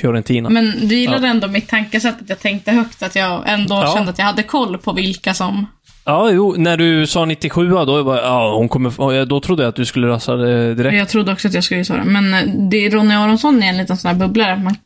Fiorentina. 0.00 0.48
Men 0.50 0.88
du 0.88 0.94
gillade 0.94 1.26
ändå 1.26 1.48
mitt 1.48 1.68
tankesätt 1.68 2.20
att 2.22 2.28
jag 2.28 2.40
tänkte 2.40 2.70
högt, 2.72 3.02
att 3.02 3.16
jag 3.16 3.42
ändå 3.46 3.74
Ja. 3.74 3.94
kände 3.94 4.10
att 4.10 4.18
jag 4.18 4.26
hade 4.26 4.42
koll 4.42 4.78
på 4.78 4.92
vilka 4.92 5.34
som... 5.34 5.66
Ja, 6.04 6.30
jo, 6.30 6.54
när 6.58 6.76
du 6.76 7.06
sa 7.06 7.24
97 7.24 7.68
då, 7.68 8.02
var, 8.02 8.16
ja, 8.16 8.54
hon 8.56 8.68
kommer, 8.68 9.24
då 9.24 9.40
trodde 9.40 9.62
jag 9.62 9.68
att 9.68 9.76
du 9.76 9.84
skulle 9.84 10.08
rasa 10.08 10.36
det 10.36 10.74
direkt. 10.74 10.96
Jag 10.96 11.08
trodde 11.08 11.32
också 11.32 11.48
att 11.48 11.54
jag 11.54 11.64
skulle 11.64 11.84
säga 11.84 12.04
det. 12.04 12.10
Men 12.10 12.34
eh, 12.34 12.68
det, 12.70 12.88
Ronja 12.88 13.18
Aronsson 13.18 13.62
är 13.62 13.66
en 13.68 13.76
liten 13.76 13.96
sån 13.96 14.08
här 14.08 14.18
bubblare. 14.18 14.56
Man, 14.56 14.76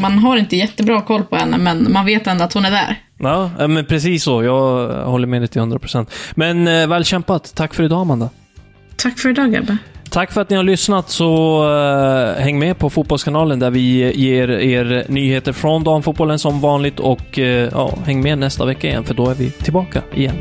man 0.00 0.18
har 0.18 0.36
inte 0.36 0.56
jättebra 0.56 1.00
koll 1.00 1.22
på 1.22 1.36
henne, 1.36 1.58
men 1.58 1.92
man 1.92 2.06
vet 2.06 2.26
ändå 2.26 2.44
att 2.44 2.52
hon 2.52 2.64
är 2.64 2.70
där. 2.70 3.00
Ja, 3.18 3.50
men 3.68 3.86
precis 3.86 4.24
så. 4.24 4.42
Jag 4.44 4.88
håller 5.04 5.26
med 5.26 5.40
dig 5.40 5.48
till 5.48 5.60
100%. 5.60 6.06
Men 6.34 6.68
eh, 6.68 6.86
väl 6.86 7.04
kämpat. 7.04 7.54
Tack 7.54 7.74
för 7.74 7.82
idag, 7.82 8.00
Amanda. 8.00 8.30
Tack 8.96 9.18
för 9.18 9.30
idag, 9.30 9.54
Ebbe. 9.54 9.76
Tack 10.14 10.32
för 10.32 10.40
att 10.40 10.50
ni 10.50 10.56
har 10.56 10.62
lyssnat, 10.62 11.10
så 11.10 11.64
uh, 11.64 12.42
häng 12.42 12.58
med 12.58 12.78
på 12.78 12.90
Fotbollskanalen 12.90 13.58
där 13.58 13.70
vi 13.70 14.12
ger 14.14 14.50
er 14.50 15.04
nyheter 15.08 15.52
från 15.52 15.84
damfotbollen 15.84 16.38
som 16.38 16.60
vanligt 16.60 17.00
och 17.00 17.38
uh, 17.38 17.44
ja, 17.46 17.98
häng 18.04 18.22
med 18.22 18.38
nästa 18.38 18.64
vecka 18.64 18.88
igen, 18.88 19.04
för 19.04 19.14
då 19.14 19.28
är 19.28 19.34
vi 19.34 19.50
tillbaka 19.50 20.02
igen. 20.14 20.34